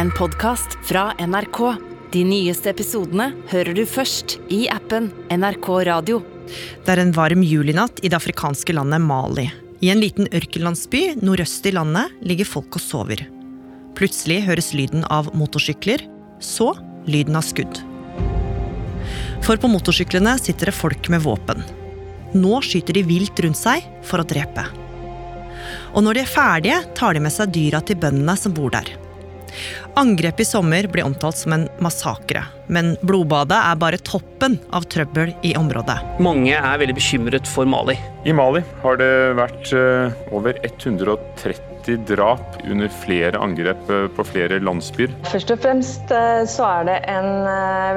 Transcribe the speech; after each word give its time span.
en 0.00 0.10
podkast 0.10 0.78
fra 0.82 1.12
NRK. 1.18 1.58
De 2.12 2.22
nyeste 2.24 2.70
episodene 2.72 3.26
hører 3.50 3.76
du 3.76 3.82
først 3.84 4.38
i 4.48 4.62
appen 4.72 5.10
NRK 5.28 5.66
Radio. 5.90 6.22
Det 6.86 6.94
er 6.94 7.02
en 7.02 7.12
varm 7.12 7.42
julinatt 7.44 8.00
i 8.00 8.08
det 8.08 8.16
afrikanske 8.16 8.72
landet 8.72 9.04
Mali. 9.04 9.44
I 9.84 9.90
en 9.92 10.00
liten 10.00 10.30
ørkenlandsby 10.32 11.18
nordøst 11.20 11.68
i 11.68 11.74
landet 11.76 12.14
ligger 12.24 12.48
folk 12.48 12.78
og 12.80 12.84
sover. 12.84 13.26
Plutselig 13.98 14.38
høres 14.46 14.70
lyden 14.72 15.04
av 15.12 15.28
motorsykler, 15.36 16.06
så 16.40 16.70
lyden 17.04 17.36
av 17.36 17.44
skudd. 17.44 17.82
For 19.44 19.60
på 19.60 19.68
motorsyklene 19.68 20.38
sitter 20.40 20.72
det 20.72 20.76
folk 20.78 21.12
med 21.12 21.26
våpen. 21.28 21.60
Nå 22.40 22.62
skyter 22.64 22.96
de 22.96 23.04
vilt 23.04 23.44
rundt 23.44 23.60
seg 23.60 23.84
for 24.00 24.24
å 24.24 24.28
drepe. 24.32 24.64
Og 25.92 26.00
når 26.08 26.16
de 26.16 26.24
er 26.24 26.34
ferdige, 26.38 26.82
tar 26.96 27.12
de 27.12 27.26
med 27.28 27.36
seg 27.36 27.52
dyra 27.52 27.84
til 27.84 28.00
bøndene 28.00 28.40
som 28.40 28.56
bor 28.56 28.72
der. 28.72 28.88
Angrepet 29.98 30.44
i 30.44 30.48
sommer 30.48 30.86
ble 30.90 31.04
omtalt 31.06 31.38
som 31.40 31.54
en 31.56 31.66
massakre, 31.82 32.44
men 32.72 32.94
blodbadet 33.06 33.58
er 33.58 33.80
bare 33.80 34.00
toppen 34.06 34.58
av 34.76 34.86
trøbbel 34.92 35.32
i 35.46 35.54
området. 35.58 35.98
Mange 36.22 36.54
er 36.56 36.80
veldig 36.80 36.96
bekymret 36.98 37.48
for 37.50 37.68
Mali. 37.68 37.96
I 38.24 38.34
Mali 38.36 38.62
har 38.84 39.00
det 39.00 39.12
vært 39.38 39.72
eh, 39.76 40.16
over 40.36 40.58
130 40.62 42.04
drap 42.08 42.60
under 42.68 42.90
flere 43.02 43.40
angrep 43.40 43.90
eh, 43.90 44.06
på 44.16 44.26
flere 44.28 44.60
landsbyer. 44.62 45.12
Først 45.32 45.52
og 45.54 45.62
fremst 45.64 46.14
eh, 46.14 46.42
så 46.48 46.68
er 46.80 46.88
det 46.90 46.98
en 47.10 47.30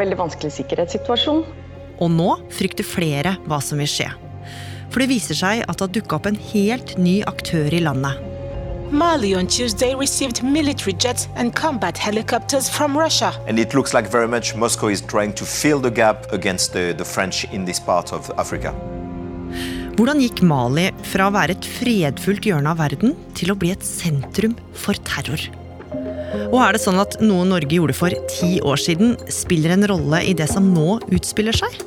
veldig 0.01 0.19
vanskelig 0.25 0.53
sikkerhetssituasjon. 0.57 1.43
Og 2.01 2.11
nå 2.11 2.29
frykter 2.51 2.87
flere 2.87 3.37
hva 3.47 3.61
som 3.63 3.79
vil 3.83 3.91
skje. 3.91 4.09
For 4.93 5.01
det 5.01 5.09
viser 5.09 5.37
seg 5.37 5.63
at 5.65 5.77
det 5.77 5.87
har 5.87 5.95
dukka 5.95 6.19
opp 6.19 6.29
en 6.29 6.43
helt 6.51 6.97
ny 7.01 7.21
aktør 7.25 7.73
i 7.73 7.81
landet. 7.81 8.32
Mali 8.93 9.33
on 9.33 9.47
Tuesday 9.47 9.95
received 9.95 10.43
military 10.43 10.93
jets 10.93 11.27
and 11.35 11.55
combat 11.55 11.97
helicopters 11.97 12.69
from 12.69 12.95
Russia. 12.95 13.33
And 13.47 13.57
it 13.57 13.73
looks 13.73 13.91
like 13.91 14.07
very 14.07 14.27
much 14.27 14.55
Moscow 14.55 14.89
is 14.89 15.01
trying 15.01 15.33
to 15.33 15.45
fill 15.45 15.79
the 15.79 15.89
gap 15.89 16.31
against 16.31 16.73
the, 16.73 16.93
the 16.95 17.03
French 17.03 17.43
in 17.45 17.65
this 17.65 17.79
part 17.79 18.13
of 18.13 18.29
Africa. 18.37 18.71
Hvordan 19.97 20.21
gikk 20.21 20.43
Mali 20.45 20.91
fra 21.09 21.25
å 21.29 21.33
være 21.33 21.55
et 21.57 21.65
fredfullt 21.79 22.45
hjørne 22.45 22.69
av 22.69 22.77
verden 22.81 23.15
til 23.33 23.53
å 23.53 23.57
bli 23.57 23.71
et 23.73 23.85
sentrum 23.85 24.53
for 24.77 24.93
terror? 25.09 25.41
Og 26.51 26.59
er 26.61 26.77
det 26.77 26.83
sånn 26.85 27.01
at 27.01 27.17
noe 27.21 27.47
Norge 27.49 27.73
gjorde 27.73 27.97
for 27.97 28.13
ti 28.29 28.59
år 28.61 28.77
siden, 28.77 29.17
spiller 29.25 29.73
en 29.73 29.89
rolle 29.89 30.21
i 30.21 30.37
det 30.37 30.51
som 30.53 30.69
nå 30.69 30.99
utspiller 31.09 31.57
seg? 31.57 31.81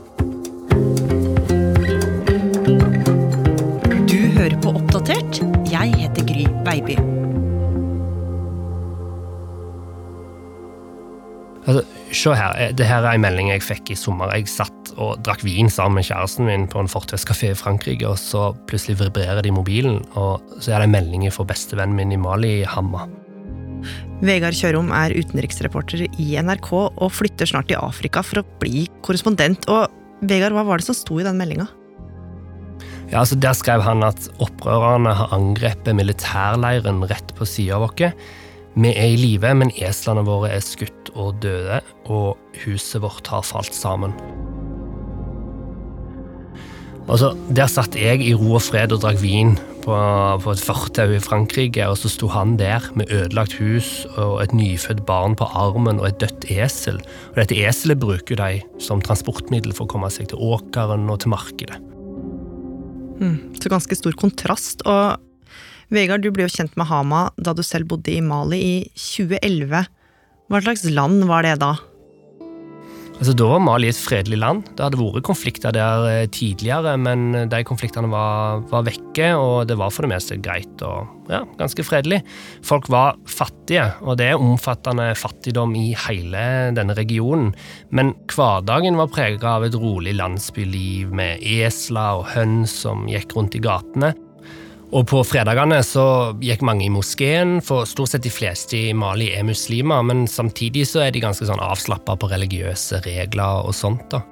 Baby. 6.76 6.96
Altså, 11.66 11.82
se 12.14 12.34
her, 12.36 12.72
det 12.78 12.86
her 12.86 13.02
er 13.02 13.16
en 13.16 13.24
melding 13.24 13.48
jeg 13.50 13.64
fikk 13.64 13.90
i 13.90 13.98
sommer. 13.98 14.30
Jeg 14.36 14.50
satt 14.50 14.92
og 14.96 15.18
drakk 15.26 15.42
vin 15.44 15.70
sammen 15.72 15.98
med 15.98 16.06
kjæresten 16.06 16.46
min 16.46 16.66
på 16.70 16.80
en 16.82 16.90
fortauskafé 16.90 17.50
i 17.52 17.58
Frankrike, 17.58 18.06
og 18.06 18.20
så 18.20 18.50
plutselig 18.68 19.00
vibrerer 19.00 19.42
det 19.42 19.50
i 19.50 19.56
mobilen, 19.56 20.02
og 20.14 20.44
så 20.60 20.74
er 20.74 20.84
det 20.84 20.90
en 20.90 20.94
melding 20.94 21.26
fra 21.34 21.48
bestevennen 21.48 21.96
min 21.98 22.14
i 22.14 22.20
Mali, 22.20 22.52
Hamma. 22.68 23.08
Vegard 24.24 24.56
Kjørom 24.56 24.92
er 24.96 25.16
utenriksreporter 25.16 26.06
i 26.06 26.28
NRK 26.40 26.70
og 26.76 27.10
flytter 27.12 27.50
snart 27.50 27.68
til 27.72 27.80
Afrika 27.80 28.22
for 28.24 28.40
å 28.40 28.46
bli 28.62 28.86
korrespondent. 29.04 29.66
Og 29.72 29.90
Vegard, 30.28 30.56
hva 30.56 30.64
var 30.64 30.80
det 30.80 30.88
som 30.88 30.96
sto 30.96 31.18
i 31.20 31.26
den 31.26 31.36
meldinga? 31.40 31.68
Ja, 33.06 33.20
altså 33.22 33.36
Der 33.38 33.54
skrev 33.54 33.84
han 33.86 34.02
at 34.02 34.26
opprørerne 34.42 35.12
har 35.14 35.34
angrepet 35.34 35.94
militærleiren 35.94 37.04
rett 37.06 37.30
på 37.38 37.46
sida 37.46 37.78
av 37.78 37.86
oss. 37.86 38.16
Vi 38.76 38.90
er 38.92 39.12
i 39.14 39.16
live, 39.16 39.54
men 39.56 39.70
eslene 39.80 40.26
våre 40.26 40.50
er 40.52 40.64
skutt 40.64 41.12
og 41.14 41.38
døde, 41.40 41.80
og 42.12 42.36
huset 42.66 43.00
vårt 43.00 43.30
har 43.32 43.46
falt 43.46 43.72
sammen. 43.74 44.12
Altså, 47.06 47.32
Der 47.54 47.70
satt 47.70 47.94
jeg 47.94 48.20
i 48.20 48.34
ro 48.34 48.58
og 48.58 48.62
fred 48.66 48.92
og 48.92 49.00
drakk 49.00 49.22
vin 49.22 49.54
på, 49.86 49.94
på 50.42 50.52
et 50.52 50.60
fortau 50.66 51.14
i 51.14 51.22
Frankrike, 51.22 51.86
og 51.86 51.96
så 51.96 52.10
sto 52.10 52.28
han 52.34 52.58
der 52.58 52.82
med 52.98 53.08
ødelagt 53.14 53.54
hus 53.62 54.04
og 54.18 54.42
et 54.42 54.52
nyfødt 54.52 55.06
barn 55.06 55.38
på 55.38 55.46
armen 55.46 56.02
og 56.02 56.10
et 56.10 56.20
dødt 56.20 56.50
esel. 56.50 56.98
Og 57.32 57.44
dette 57.44 57.62
eselet 57.62 58.02
bruker 58.02 58.42
de 58.42 58.60
som 58.82 59.00
transportmiddel 59.00 59.72
for 59.72 59.86
å 59.86 59.94
komme 59.94 60.10
seg 60.10 60.34
til 60.34 60.42
åkeren 60.42 61.06
og 61.06 61.22
til 61.22 61.32
markedet. 61.38 61.95
Mm, 63.20 63.56
så 63.56 63.70
ganske 63.72 63.96
stor 63.96 64.16
kontrast. 64.18 64.84
Og 64.86 65.20
Vegard, 65.92 66.24
du 66.24 66.32
ble 66.34 66.46
jo 66.46 66.52
kjent 66.52 66.74
med 66.78 66.88
Hama 66.90 67.28
da 67.38 67.54
du 67.56 67.62
selv 67.66 67.88
bodde 67.90 68.12
i 68.12 68.22
Mali 68.24 68.58
i 68.58 68.76
2011. 68.92 69.86
Hva 70.50 70.62
slags 70.62 70.84
land 70.90 71.24
var 71.28 71.46
det 71.46 71.56
da? 71.62 71.74
Altså, 73.16 73.32
Da 73.32 73.46
var 73.48 73.62
Mali 73.64 73.88
et 73.88 73.96
fredelig 73.96 74.36
land. 74.36 74.66
Det 74.76 74.84
hadde 74.84 74.98
vært 75.00 75.24
konflikter 75.24 75.72
der 75.72 76.02
eh, 76.10 76.26
tidligere, 76.28 76.98
men 77.00 77.48
de 77.48 77.60
konfliktene 77.64 78.10
var, 78.12 78.60
var, 78.68 78.84
vekke, 78.84 79.30
og 79.40 79.70
det 79.70 79.78
var 79.80 79.94
for 79.94 80.04
det 80.04 80.12
meste 80.12 80.36
greit 80.36 80.84
og 80.84 81.30
ja, 81.32 81.40
ganske 81.56 81.80
fredelig. 81.86 82.20
Folk 82.66 82.90
var 82.92 83.16
fattige, 83.24 83.86
og 84.04 84.18
det 84.20 84.28
er 84.30 84.42
omfattende 84.42 85.08
fattigdom 85.16 85.72
i 85.80 85.88
hele 86.06 86.44
denne 86.76 86.96
regionen. 86.98 87.54
Men 87.88 88.12
hverdagen 88.34 89.00
var 89.00 89.08
preget 89.14 89.48
av 89.48 89.64
et 89.64 89.80
rolig 89.80 90.12
landsbyliv 90.20 91.16
med 91.16 91.40
esler 91.40 92.20
og 92.20 92.28
høns 92.36 92.76
som 92.84 93.08
gikk 93.08 93.32
rundt 93.38 93.56
i 93.56 93.64
gatene. 93.64 94.12
Og 94.94 95.06
på 95.10 95.22
fredagene 95.26 95.80
så 95.82 96.06
gikk 96.38 96.62
mange 96.66 96.86
i 96.86 96.92
moskeen, 96.92 97.58
for 97.64 97.88
stort 97.90 98.12
sett 98.12 98.26
de 98.26 98.30
fleste 98.30 98.78
i 98.78 98.94
Mali 98.94 99.32
er 99.34 99.46
muslimer, 99.46 100.04
men 100.06 100.26
samtidig 100.30 100.86
så 100.86 101.02
er 101.06 101.14
de 101.14 101.24
ganske 101.24 101.48
sånn 101.48 101.62
avslappa 101.62 102.14
på 102.14 102.30
religiøse 102.30 103.02
regler 103.06 103.66
og 103.66 103.74
sånt. 103.74 104.06
da. 104.14 104.22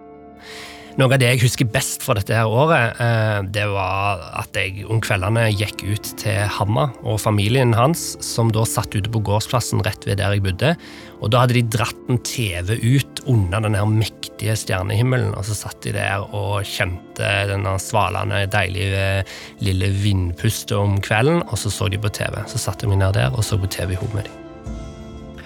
Noe 0.94 1.10
av 1.10 1.18
det 1.18 1.26
jeg 1.26 1.40
husker 1.42 1.66
best 1.74 2.04
fra 2.06 2.14
dette 2.14 2.36
her 2.36 2.46
året, 2.46 3.00
eh, 3.02 3.40
det 3.50 3.64
var 3.66 4.20
at 4.38 4.54
jeg 4.54 4.84
om 4.86 5.00
kveldene 5.02 5.48
gikk 5.50 5.82
ut 5.88 6.10
til 6.20 6.46
Hamma 6.54 6.84
og 7.02 7.18
familien 7.18 7.74
hans, 7.74 8.12
som 8.22 8.52
da 8.54 8.62
satt 8.62 8.94
ute 8.94 9.10
på 9.10 9.24
gårdsplassen 9.26 9.82
rett 9.82 10.06
ved 10.06 10.20
der 10.22 10.36
jeg 10.36 10.44
bodde. 10.46 10.70
Og 11.18 11.34
da 11.34 11.42
hadde 11.42 11.58
de 11.58 11.64
dratt 11.74 12.06
en 12.06 12.22
TV 12.22 12.78
ut 12.78 13.24
under 13.26 13.66
den 13.66 13.74
her 13.74 13.90
mektige 13.90 14.54
stjernehimmelen, 14.60 15.34
og 15.34 15.42
så 15.48 15.58
satt 15.64 15.82
de 15.82 15.96
der 15.98 16.28
og 16.30 16.62
kjente 16.62 17.32
denne 17.50 17.74
svalende, 17.82 18.44
deilige 18.54 19.24
lille 19.66 19.90
vindpustet 19.98 20.78
om 20.78 21.00
kvelden, 21.02 21.42
og 21.48 21.58
så 21.58 21.74
så 21.74 21.90
de 21.90 21.98
på 21.98 22.14
TV. 22.14 22.38
Så 22.46 22.62
satte 22.68 22.86
jeg 22.86 22.94
meg 22.94 23.02
ned 23.02 23.18
der 23.18 23.34
og 23.34 23.42
så 23.42 23.58
på 23.58 23.66
TV 23.66 23.96
i 23.96 23.98
hodet 23.98 24.20
med 24.20 24.30
dem. 24.30 24.76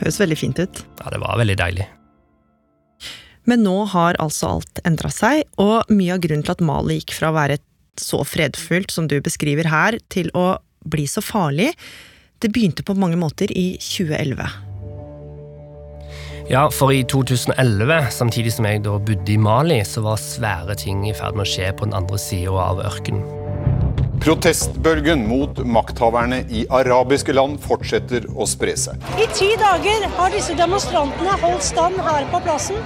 Høres 0.03 0.20
veldig 0.20 0.44
fint 0.44 0.60
ut. 0.60 0.84
Ja, 1.00 1.15
det 1.15 1.25
var 1.25 1.41
veldig 1.41 1.56
deilig. 1.65 1.94
Men 3.48 3.64
nå 3.64 3.76
har 3.94 4.19
altså 4.20 4.59
alt 4.59 4.81
endra 4.84 5.09
seg, 5.12 5.47
og 5.56 5.88
mye 5.88 6.19
av 6.19 6.22
grunnen 6.25 6.44
til 6.44 6.53
at 6.53 6.64
Mali 6.64 6.98
gikk 7.00 7.16
fra 7.16 7.32
å 7.32 7.38
være 7.38 7.56
så 7.98 8.20
fredfullt 8.26 8.92
som 8.94 9.09
du 9.10 9.16
beskriver 9.25 9.70
her, 9.72 9.97
til 10.12 10.28
å 10.36 10.59
bli 10.84 11.06
så 11.10 11.25
farlig, 11.25 11.72
det 12.38 12.53
begynte 12.54 12.84
på 12.86 12.94
mange 12.94 13.19
måter 13.19 13.50
i 13.50 13.72
2011. 13.82 14.44
Ja, 16.48 16.69
for 16.72 16.94
i 16.94 17.03
2011, 17.04 18.06
samtidig 18.14 18.54
som 18.54 18.69
jeg 18.69 18.84
da 18.84 18.94
bodde 18.97 19.32
i 19.32 19.41
Mali, 19.41 19.82
så 19.84 20.04
var 20.04 20.20
svære 20.20 20.78
ting 20.80 21.03
i 21.09 21.16
ferd 21.16 21.36
med 21.36 21.44
å 21.44 21.50
skje 21.50 21.75
på 21.76 21.88
den 21.88 21.97
andre 21.98 22.20
sida 22.20 22.54
av 22.69 22.80
ørkenen. 22.88 23.26
Protestbølgen 24.19 25.26
mot 25.28 25.60
makthaverne 25.62 26.41
i 26.50 26.65
arabiske 26.75 27.34
land 27.36 27.60
fortsetter 27.62 28.26
å 28.34 28.48
spre 28.50 28.75
seg. 28.80 29.04
I 29.20 29.28
ti 29.36 29.53
dager 29.60 30.09
har 30.16 30.32
disse 30.34 30.56
demonstrantene 30.59 31.36
holdt 31.44 31.69
stand 31.69 32.00
her 32.03 32.26
på 32.32 32.41
plassen. 32.48 32.80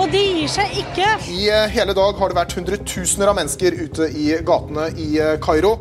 Og 0.00 0.08
de 0.08 0.20
gir 0.20 0.48
seg 0.48 0.72
ikke. 0.80 1.06
I 1.28 1.48
eh, 1.52 1.70
hele 1.72 1.92
dag 1.96 2.16
har 2.16 2.32
det 2.32 2.38
vært 2.38 2.54
hundretusener 2.56 3.28
av 3.28 3.36
mennesker 3.36 3.76
ute 3.76 4.08
i 4.16 4.30
gatene 4.40 4.86
i 4.96 5.08
eh, 5.20 5.34
Kairo. 5.42 5.74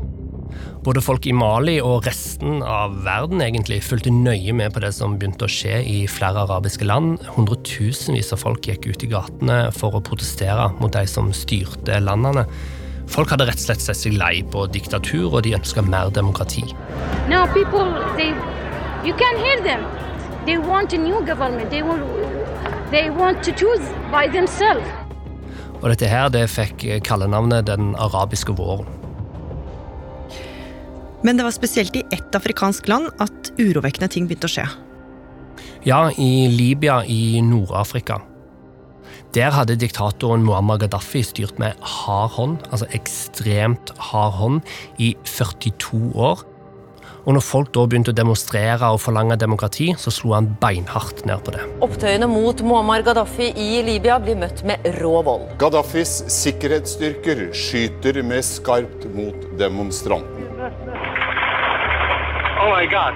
Både 0.84 1.04
folk 1.06 1.28
i 1.30 1.34
Mali 1.38 1.76
og 1.86 2.08
resten 2.08 2.60
av 2.66 2.98
verden 3.06 3.44
egentlig 3.46 3.80
fulgte 3.86 4.12
nøye 4.12 4.52
med 4.58 4.74
på 4.74 4.82
det 4.82 4.90
som 4.98 5.14
begynte 5.16 5.46
å 5.46 5.52
skje 5.52 5.78
i 5.86 5.98
flere 6.10 6.44
arabiske 6.44 6.88
land. 6.90 7.22
Hundretusenvis 7.38 8.34
av 8.34 8.42
folk 8.42 8.68
gikk 8.68 8.90
ut 8.90 9.06
i 9.06 9.12
gatene 9.14 9.60
for 9.78 9.96
å 9.96 10.04
protestere 10.04 10.72
mot 10.82 10.92
de 10.92 11.06
som 11.08 11.30
styrte 11.38 12.02
landene. 12.02 12.48
Folk 13.12 13.32
hadde 13.32 13.48
rett 13.48 13.62
og 13.62 13.66
slett 13.68 13.86
sett 13.86 14.00
seg 14.00 14.18
lei 14.18 14.42
på 14.48 14.66
diktatur, 14.74 15.30
og 15.30 15.42
de 15.46 15.56
ønska 15.58 15.84
mer 15.86 16.12
demokrati. 16.16 16.64
Now 17.30 17.46
people, 17.54 17.88
they, 18.18 18.32
you 19.08 19.16
can 19.20 19.40
hear 19.40 19.62
them. 19.64 19.86
They 20.46 20.58
want 20.58 20.94
a 20.94 20.98
new 20.98 21.22
government. 21.22 21.70
They 21.70 21.84
want, 21.84 22.02
Og 25.80 25.86
dette 25.94 26.10
her 26.12 26.28
det 26.34 26.44
fikk 26.52 26.84
kallenavnet 27.08 27.70
Den 27.70 27.94
arabiske 27.96 28.52
våren. 28.58 28.90
Men 31.24 31.38
det 31.38 31.46
var 31.46 31.56
spesielt 31.56 31.96
i 31.96 32.04
ett 32.12 32.36
afrikansk 32.36 32.90
land 32.92 33.08
at 33.24 33.54
urovekkende 33.62 34.10
ting 34.12 34.28
begynte 34.28 34.50
å 34.50 34.56
skje. 34.56 34.68
Ja, 35.88 36.02
i 36.20 36.50
Libya 36.52 37.02
i 37.08 37.40
Nord-Afrika. 37.46 38.20
Der 39.32 39.54
hadde 39.56 39.80
diktatoren 39.80 40.44
Muammar 40.44 40.82
Gaddafi 40.82 41.24
styrt 41.24 41.62
med 41.62 41.78
hard 41.80 42.36
hånd, 42.36 42.58
altså 42.76 42.90
ekstremt 42.98 43.94
hard 44.12 44.36
hånd, 44.42 44.74
i 45.00 45.14
42 45.24 46.12
år. 46.12 46.44
Og 47.22 47.36
når 47.36 47.44
folk 47.46 47.70
da 47.76 47.84
begynte 47.86 48.14
å 48.14 48.18
demonstrere 48.18 48.88
og 48.94 49.02
forlange 49.04 49.38
demokrati, 49.42 49.92
så 50.00 50.14
slo 50.14 50.34
han 50.34 50.48
beinhardt 50.62 51.22
ned 51.30 51.44
på 51.46 51.54
det. 51.54 51.62
Opptøyene 51.86 52.30
mot 52.30 52.64
Muammar 52.66 53.04
Gaddafi 53.06 53.52
i 53.54 53.84
Libya 53.86 54.18
blir 54.24 54.40
møtt 54.42 54.64
med 54.66 54.88
rå 54.98 55.14
vold. 55.28 55.46
Gaddafis 55.62 56.22
sikkerhetsstyrker 56.34 57.52
skyter 57.54 58.22
med 58.26 58.46
skarpt 58.48 59.06
mot 59.14 59.46
demonstranten. 59.62 60.50
Oh 62.62 62.70
my 62.74 62.86
God. 62.90 63.14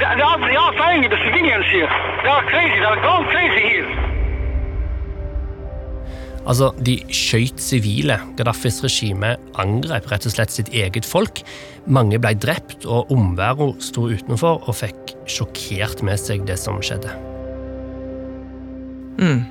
They, 0.00 0.06
are. 0.06 0.38
They 0.40 0.56
are 0.56 0.72
crazy. 2.48 2.78
They 2.80 2.86
are 2.86 3.02
gone 3.04 3.24
crazy 3.28 3.68
here. 3.68 3.99
Altså, 6.48 6.70
De 6.80 6.96
skjøt 7.12 7.60
sivile. 7.60 8.16
Gaddafis 8.38 8.80
regime 8.84 9.34
angrep 9.60 10.08
rett 10.10 10.26
og 10.26 10.34
slett 10.34 10.54
sitt 10.54 10.72
eget 10.72 11.06
folk. 11.06 11.42
Mange 11.86 12.20
ble 12.22 12.34
drept, 12.40 12.86
og 12.86 13.10
omverdenen 13.12 13.80
sto 13.84 14.08
utenfor 14.10 14.64
og 14.64 14.76
fikk 14.80 15.14
sjokkert 15.30 16.04
med 16.06 16.20
seg 16.20 16.46
det 16.48 16.58
som 16.60 16.80
skjedde. 16.84 17.12
Mm. 19.20 19.44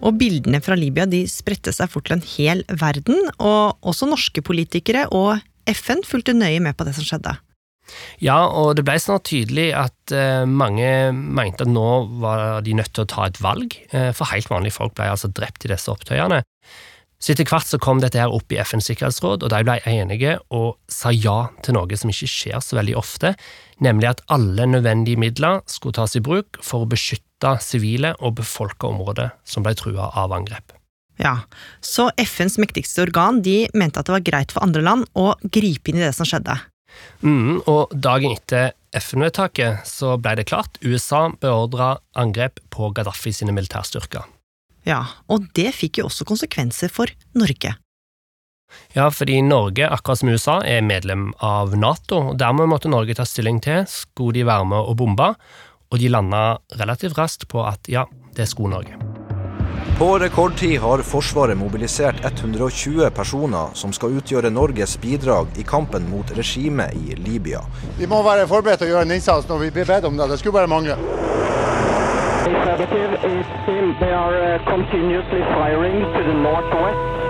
Og 0.00 0.16
bildene 0.16 0.62
fra 0.64 0.76
Libya 0.78 1.04
de 1.08 1.26
spredte 1.28 1.74
seg 1.76 1.90
fort 1.92 2.08
til 2.08 2.16
en 2.16 2.24
hel 2.24 2.64
verden, 2.80 3.20
og 3.36 3.76
også 3.84 4.08
norske 4.08 4.40
politikere 4.44 5.06
og 5.12 5.42
FN 5.68 6.00
fulgte 6.06 6.32
nøye 6.32 6.62
med 6.64 6.78
på 6.78 6.86
det 6.88 6.96
som 6.96 7.04
skjedde. 7.06 7.36
Ja, 8.22 8.38
og 8.46 8.76
det 8.78 8.84
ble 8.88 8.98
snart 9.00 9.28
tydelig 9.30 9.70
at 9.76 10.14
eh, 10.14 10.44
mange 10.44 11.10
mente 11.14 11.66
at 11.66 11.72
nå 11.72 11.88
var 12.22 12.60
de 12.66 12.76
nødt 12.78 12.92
til 12.94 13.06
å 13.06 13.10
ta 13.10 13.26
et 13.28 13.40
valg, 13.42 13.76
eh, 13.94 14.10
for 14.16 14.30
helt 14.32 14.50
vanlige 14.52 14.76
folk 14.76 14.94
ble 14.98 15.10
altså 15.12 15.32
drept 15.32 15.66
i 15.66 15.72
disse 15.72 15.90
opptøyene. 15.92 16.42
Så 17.20 17.34
etter 17.34 17.44
hvert 17.44 17.68
så 17.68 17.76
kom 17.80 17.98
dette 18.00 18.16
her 18.16 18.32
opp 18.32 18.52
i 18.52 18.58
FNs 18.64 18.86
sikkerhetsråd, 18.88 19.44
og 19.44 19.52
de 19.52 19.60
ble 19.66 19.76
enige 19.88 20.38
og 20.56 20.78
sa 20.88 21.12
ja 21.12 21.50
til 21.60 21.76
noe 21.76 21.98
som 22.00 22.12
ikke 22.12 22.30
skjer 22.32 22.64
så 22.64 22.78
veldig 22.78 22.96
ofte, 22.96 23.34
nemlig 23.84 24.08
at 24.14 24.24
alle 24.32 24.64
nødvendige 24.70 25.20
midler 25.20 25.60
skulle 25.68 25.98
tas 25.98 26.16
i 26.16 26.24
bruk 26.24 26.56
for 26.64 26.86
å 26.86 26.88
beskytte 26.88 27.58
sivile 27.60 28.14
og 28.24 28.38
befolka 28.40 28.88
områder 28.88 29.34
som 29.44 29.66
ble 29.66 29.76
trua 29.76 30.08
av 30.16 30.32
angrep. 30.32 30.72
Ja, 31.20 31.42
Så 31.84 32.08
FNs 32.16 32.56
mektigste 32.56 33.04
organ 33.04 33.42
de 33.44 33.68
mente 33.76 34.00
at 34.00 34.08
det 34.08 34.14
var 34.14 34.24
greit 34.24 34.52
for 34.54 34.64
andre 34.64 34.80
land 34.80 35.04
å 35.12 35.34
gripe 35.44 35.92
inn 35.92 36.00
i 36.00 36.06
det 36.06 36.14
som 36.16 36.24
skjedde. 36.24 36.56
Mm, 37.20 37.60
og 37.68 37.92
dagen 37.92 38.34
etter 38.34 38.72
FN-vedtaket 38.96 39.86
så 39.88 40.16
ble 40.20 40.36
det 40.40 40.48
klart 40.50 40.80
USA 40.82 41.28
beordra 41.40 41.94
angrep 42.18 42.62
på 42.74 42.90
Gaddafi 42.96 43.32
sine 43.34 43.54
militærstyrker. 43.56 44.26
Ja, 44.88 45.04
og 45.28 45.50
det 45.56 45.74
fikk 45.76 46.00
jo 46.00 46.08
også 46.08 46.26
konsekvenser 46.28 46.92
for 46.92 47.12
Norge. 47.36 47.76
Ja, 48.94 49.08
fordi 49.10 49.40
Norge, 49.42 49.88
akkurat 49.90 50.20
som 50.20 50.30
USA, 50.30 50.60
er 50.62 50.84
medlem 50.86 51.30
av 51.42 51.74
Nato, 51.76 52.22
og 52.30 52.38
dermed 52.40 52.70
måtte 52.70 52.90
Norge 52.90 53.16
ta 53.18 53.26
stilling 53.26 53.60
til 53.64 53.82
skulle 53.90 54.38
de 54.38 54.46
være 54.48 54.68
med 54.72 54.92
og 54.92 54.98
bombe, 55.02 55.32
og 55.90 55.98
de 55.98 56.10
landa 56.10 56.60
relativt 56.78 57.18
raskt 57.18 57.48
på 57.50 57.66
at 57.66 57.90
ja, 57.90 58.06
det 58.38 58.46
skulle 58.50 58.78
Norge. 58.78 59.09
På 60.00 60.18
rekordtid 60.18 60.80
har 60.80 60.98
Forsvaret 60.98 61.56
mobilisert 61.56 62.24
120 62.24 63.10
personer 63.10 63.74
som 63.74 63.92
skal 63.92 64.14
utgjøre 64.16 64.48
Norges 64.50 64.94
bidrag 65.00 65.50
i 65.60 65.62
kampen 65.62 66.06
mot 66.08 66.30
regimet 66.38 66.94
i 66.96 67.18
Libya. 67.20 67.60
Vi 67.98 68.08
må 68.08 68.22
være 68.24 68.46
forberedt 68.48 68.80
til 68.80 68.88
å 68.88 68.94
gjøre 68.94 69.04
en 69.10 69.12
innsats 69.18 69.48
når 69.50 69.60
vi 69.66 69.68
blir 69.76 69.90
bedt 69.90 70.08
om 70.08 70.16
det. 70.16 70.30
Det 70.32 70.38
skulle 70.40 70.56
bare 70.56 70.72
mangle. 70.72 70.96
They 74.00 74.12
are 74.16 74.58
continuously 74.64 75.42
firing 75.52 76.00
to 76.16 76.20
the 76.24 76.36
northwest. 76.48 77.29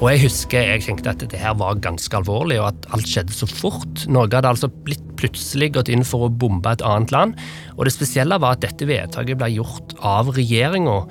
Og 0.00 0.06
jeg 0.08 0.22
husker 0.22 0.64
jeg 0.64 0.80
tenkte 0.86 1.10
at 1.12 1.20
dette 1.20 1.36
her 1.36 1.52
var 1.60 1.80
ganske 1.84 2.16
alvorlig, 2.16 2.56
og 2.56 2.70
at 2.70 2.86
alt 2.96 3.08
skjedde 3.08 3.34
så 3.36 3.44
fort. 3.44 4.06
Norge 4.08 4.38
hadde 4.38 4.48
altså 4.54 4.70
blitt 4.72 5.02
plutselig 5.20 5.74
gått 5.74 5.90
inn 5.92 6.06
for 6.08 6.24
å 6.24 6.30
bombe 6.32 6.72
et 6.72 6.84
annet 6.88 7.12
land, 7.12 7.34
og 7.76 7.84
det 7.84 7.92
spesielle 7.92 8.38
var 8.40 8.56
at 8.56 8.62
dette 8.64 8.88
vedtaket 8.88 9.36
ble 9.36 9.50
gjort 9.58 9.92
av 10.00 10.32
regjeringa 10.32 11.02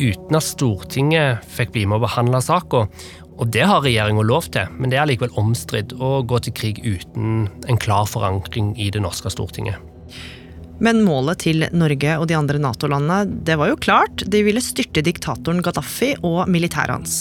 uten 0.00 0.38
at 0.38 0.46
Stortinget 0.46 1.44
fikk 1.52 1.74
bli 1.74 1.82
med 1.84 2.00
å 2.00 2.06
behandle 2.06 2.40
saka. 2.40 2.86
Og 3.36 3.50
det 3.52 3.66
har 3.68 3.84
regjeringa 3.84 4.24
lov 4.24 4.48
til, 4.54 4.70
men 4.80 4.88
det 4.92 5.00
er 5.00 5.10
likevel 5.10 5.36
omstridt 5.40 5.92
å 6.00 6.22
gå 6.24 6.40
til 6.46 6.56
krig 6.56 6.80
uten 6.86 7.50
en 7.68 7.80
klar 7.84 8.08
forankring 8.08 8.72
i 8.80 8.88
det 8.94 9.02
norske 9.04 9.28
Stortinget. 9.34 9.76
Men 10.82 11.04
målet 11.04 11.44
til 11.44 11.66
Norge 11.76 12.16
og 12.16 12.24
de 12.32 12.38
andre 12.38 12.58
Nato-landene 12.64 13.44
det 13.44 13.58
var 13.60 13.70
jo 13.74 13.78
klart. 13.78 14.24
De 14.24 14.40
ville 14.46 14.64
styrte 14.64 15.04
diktatoren 15.04 15.60
Gaddafi 15.62 16.14
og 16.24 16.48
militæret 16.50 16.96
hans. 16.96 17.20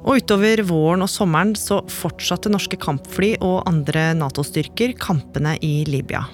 Og 0.00 0.22
utover 0.22 0.62
våren 0.64 1.04
og 1.04 1.10
sommeren 1.12 1.52
så 1.58 1.82
fortsatte 1.92 2.52
norske 2.52 2.78
kampfly 2.80 3.34
og 3.44 3.66
andre 3.68 4.10
Nato-styrker 4.16 4.94
kampene 5.00 5.56
i 5.64 5.82
Libya. 5.88 6.24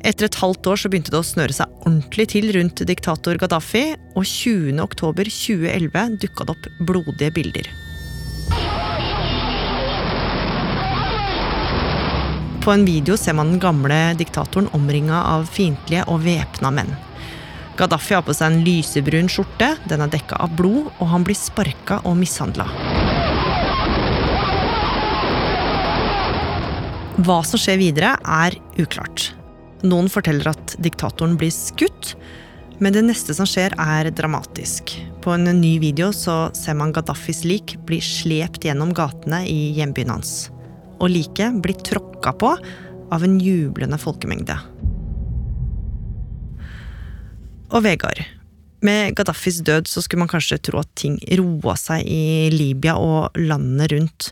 Etter 0.00 0.30
et 0.30 0.38
halvt 0.40 0.70
år 0.72 0.80
så 0.80 0.88
begynte 0.88 1.12
det 1.12 1.20
å 1.20 1.26
snøre 1.26 1.52
seg 1.52 1.72
ordentlig 1.84 2.30
til 2.32 2.48
rundt 2.56 2.80
diktator 2.88 3.36
Gaddafi, 3.40 3.84
og 4.16 4.24
20.10.2011 4.24 6.16
dukka 6.22 6.48
det 6.48 6.54
opp 6.56 6.68
blodige 6.88 7.32
bilder. 7.36 7.68
På 12.64 12.72
en 12.72 12.84
video 12.84 13.16
ser 13.16 13.36
man 13.36 13.52
den 13.52 13.60
gamle 13.60 14.00
diktatoren 14.20 14.68
omringa 14.76 15.20
av 15.34 15.46
fiendtlige 15.52 16.08
og 16.12 16.24
væpna 16.24 16.72
menn. 16.76 16.92
Gaddafi 17.80 18.12
har 18.12 18.24
på 18.26 18.34
seg 18.36 18.50
en 18.50 18.60
lysebrun 18.60 19.28
skjorte, 19.32 19.70
den 19.88 20.02
er 20.04 20.10
dekka 20.12 20.36
av 20.44 20.52
blod, 20.58 20.90
og 21.00 21.06
han 21.08 21.22
blir 21.24 21.38
sparka 21.38 22.02
og 22.04 22.18
mishandla. 22.20 22.66
Hva 27.24 27.38
som 27.48 27.60
skjer 27.60 27.78
videre, 27.80 28.10
er 28.20 28.56
uklart. 28.80 29.30
Noen 29.80 30.10
forteller 30.12 30.50
at 30.52 30.74
diktatoren 30.84 31.38
blir 31.40 31.52
skutt, 31.54 32.14
men 32.84 32.92
det 32.92 33.04
neste 33.06 33.32
som 33.36 33.48
skjer, 33.48 33.72
er 33.80 34.10
dramatisk. 34.12 34.92
På 35.24 35.32
en 35.36 35.48
ny 35.48 35.78
video 35.80 36.10
så 36.16 36.50
ser 36.56 36.76
man 36.76 36.92
Gaddafis 36.96 37.46
lik 37.48 37.78
bli 37.88 38.02
slept 38.04 38.64
gjennom 38.68 38.92
gatene 38.96 39.40
i 39.48 39.72
hjembyen 39.76 40.12
hans. 40.12 40.50
Og 41.00 41.12
liket 41.12 41.62
blir 41.64 41.80
tråkka 41.80 42.36
på 42.40 42.52
av 43.10 43.24
en 43.24 43.40
jublende 43.40 44.00
folkemengde. 44.00 44.58
Og 47.70 47.84
Vegard, 47.86 48.18
med 48.82 49.14
Gaddafis 49.14 49.60
død 49.62 49.86
så 49.86 50.02
skulle 50.02 50.24
man 50.24 50.30
kanskje 50.32 50.58
tro 50.66 50.80
at 50.80 50.90
ting 50.98 51.20
roa 51.38 51.76
seg 51.78 52.02
i 52.02 52.50
Libya 52.50 52.96
og 52.98 53.36
landene 53.38 53.86
rundt. 53.92 54.30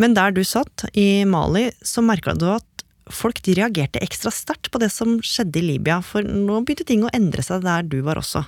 Men 0.00 0.16
der 0.16 0.34
du 0.34 0.42
satt, 0.44 0.84
i 0.92 1.24
Mali, 1.28 1.70
så 1.80 2.04
merka 2.04 2.34
du 2.36 2.48
at 2.52 2.66
folk 3.12 3.40
reagerte 3.48 4.02
ekstra 4.04 4.32
sterkt 4.34 4.70
på 4.72 4.80
det 4.82 4.90
som 4.92 5.16
skjedde 5.24 5.60
i 5.62 5.66
Libya, 5.72 6.00
for 6.04 6.26
nå 6.26 6.60
begynte 6.60 6.86
ting 6.88 7.06
å 7.06 7.12
endre 7.16 7.44
seg 7.44 7.64
der 7.64 7.86
du 7.88 8.00
var 8.04 8.20
også. 8.20 8.44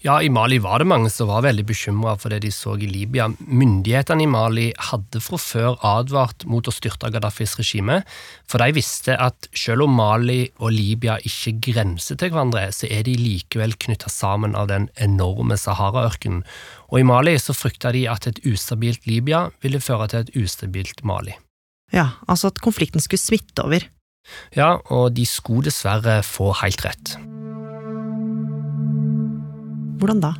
Ja, 0.00 0.22
i 0.22 0.28
Mali 0.32 0.58
var 0.62 0.80
det 0.80 0.88
mange 0.88 1.10
som 1.12 1.28
var 1.28 1.42
veldig 1.44 1.64
bekymra 1.68 2.14
for 2.20 2.32
det 2.32 2.42
de 2.44 2.50
så 2.54 2.76
i 2.80 2.88
Libya. 2.88 3.26
Myndighetene 3.40 4.24
i 4.24 4.30
Mali 4.30 4.66
hadde 4.90 5.20
fra 5.20 5.38
før 5.40 5.76
advart 5.84 6.46
mot 6.48 6.68
å 6.68 6.74
styrte 6.74 7.10
Gaddafis 7.12 7.56
regime, 7.58 8.00
for 8.48 8.62
de 8.62 8.76
visste 8.76 9.16
at 9.20 9.48
selv 9.56 9.86
om 9.86 9.96
Mali 9.98 10.46
og 10.60 10.72
Libya 10.72 11.18
ikke 11.28 11.56
grenser 11.68 12.20
til 12.20 12.32
hverandre, 12.32 12.68
så 12.72 12.88
er 12.88 13.04
de 13.08 13.16
likevel 13.20 13.76
knytta 13.86 14.12
sammen 14.12 14.56
av 14.56 14.70
den 14.72 14.88
enorme 14.96 15.58
Sahara-ørkenen. 15.60 16.44
Og 16.92 17.02
i 17.02 17.08
Mali 17.08 17.36
så 17.42 17.56
frykta 17.56 17.92
de 17.96 18.06
at 18.08 18.28
et 18.30 18.40
ustabilt 18.48 19.08
Libya 19.10 19.48
ville 19.64 19.82
føre 19.82 20.08
til 20.12 20.24
et 20.24 20.36
ustabilt 20.44 21.04
Mali. 21.04 21.36
Ja, 21.94 22.16
altså 22.26 22.50
at 22.50 22.62
konflikten 22.64 23.02
skulle 23.02 23.22
smitte 23.22 23.66
over. 23.66 23.84
Ja, 24.56 24.76
og 24.90 25.14
de 25.14 25.26
skulle 25.28 25.68
dessverre 25.68 26.22
få 26.26 26.50
helt 26.62 26.82
rett. 26.86 27.16
Hvordan 30.00 30.20
da? 30.24 30.34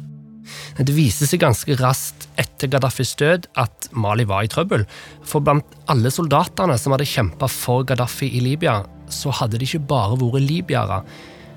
Det 0.78 0.94
viste 0.94 1.26
seg 1.26 1.42
ganske 1.42 1.76
raskt 1.80 2.28
etter 2.38 2.70
Gaddafis 2.70 3.14
død 3.18 3.48
at 3.58 3.88
Mali 3.96 4.26
var 4.28 4.44
i 4.46 4.50
trøbbel. 4.50 4.84
For 5.26 5.44
blant 5.44 5.76
alle 5.90 6.12
soldatene 6.12 6.76
som 6.78 6.94
hadde 6.94 7.08
kjempa 7.08 7.48
for 7.50 7.86
Gaddafi 7.88 8.28
i 8.38 8.42
Libya, 8.44 8.82
så 9.10 9.32
hadde 9.34 9.58
de 9.58 9.66
ikke 9.66 9.86
bare 9.90 10.18
vært 10.20 10.46
libyere. 10.46 11.00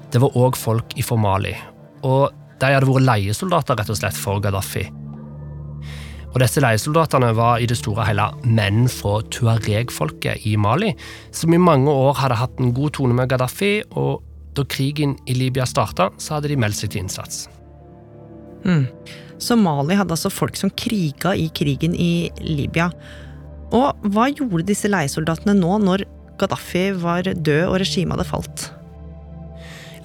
Det 0.10 0.22
var 0.24 0.38
òg 0.38 0.58
folk 0.58 0.96
fra 1.06 1.20
Mali. 1.20 1.54
Og 2.08 2.32
de 2.60 2.72
hadde 2.74 2.90
vært 2.90 3.06
leiesoldater 3.08 3.78
rett 3.80 3.94
og 3.94 4.00
slett 4.00 4.18
for 4.18 4.42
Gaddafi. 4.44 4.88
Og 6.30 6.38
disse 6.44 6.62
leiesoldatene 6.62 7.32
var 7.38 7.58
i 7.62 7.68
det 7.70 7.80
store 7.80 8.04
og 8.04 8.10
hele 8.12 8.26
menn 8.46 8.84
fra 8.92 9.18
tuareg-folket 9.34 10.46
i 10.46 10.56
Mali, 10.62 10.92
som 11.34 11.54
i 11.54 11.62
mange 11.62 11.90
år 11.90 12.20
hadde 12.22 12.38
hatt 12.38 12.62
en 12.62 12.74
god 12.78 12.94
tone 13.00 13.18
med 13.18 13.32
Gaddafi, 13.32 13.80
og 13.98 14.22
da 14.58 14.66
krigen 14.70 15.18
i 15.26 15.38
Libya 15.38 15.66
starta, 15.70 16.12
så 16.22 16.38
hadde 16.38 16.54
de 16.54 16.60
meldt 16.62 16.78
seg 16.78 16.94
til 16.94 17.06
innsats. 17.06 17.48
Mm. 18.66 18.88
Så 19.40 19.56
hadde 19.56 20.12
altså 20.12 20.30
folk 20.30 20.58
som 20.60 20.70
kriga 20.70 21.36
i 21.36 21.50
krigen 21.50 21.96
i 21.96 22.30
Libya. 22.44 22.90
Og 23.72 24.10
hva 24.12 24.28
gjorde 24.34 24.68
disse 24.68 24.90
leiesoldatene 24.90 25.54
nå, 25.56 25.78
når 25.86 26.04
Gaddafi 26.40 26.90
var 26.96 27.24
død 27.24 27.64
og 27.68 27.80
regimet 27.80 28.18
hadde 28.18 28.28
falt? 28.28 28.66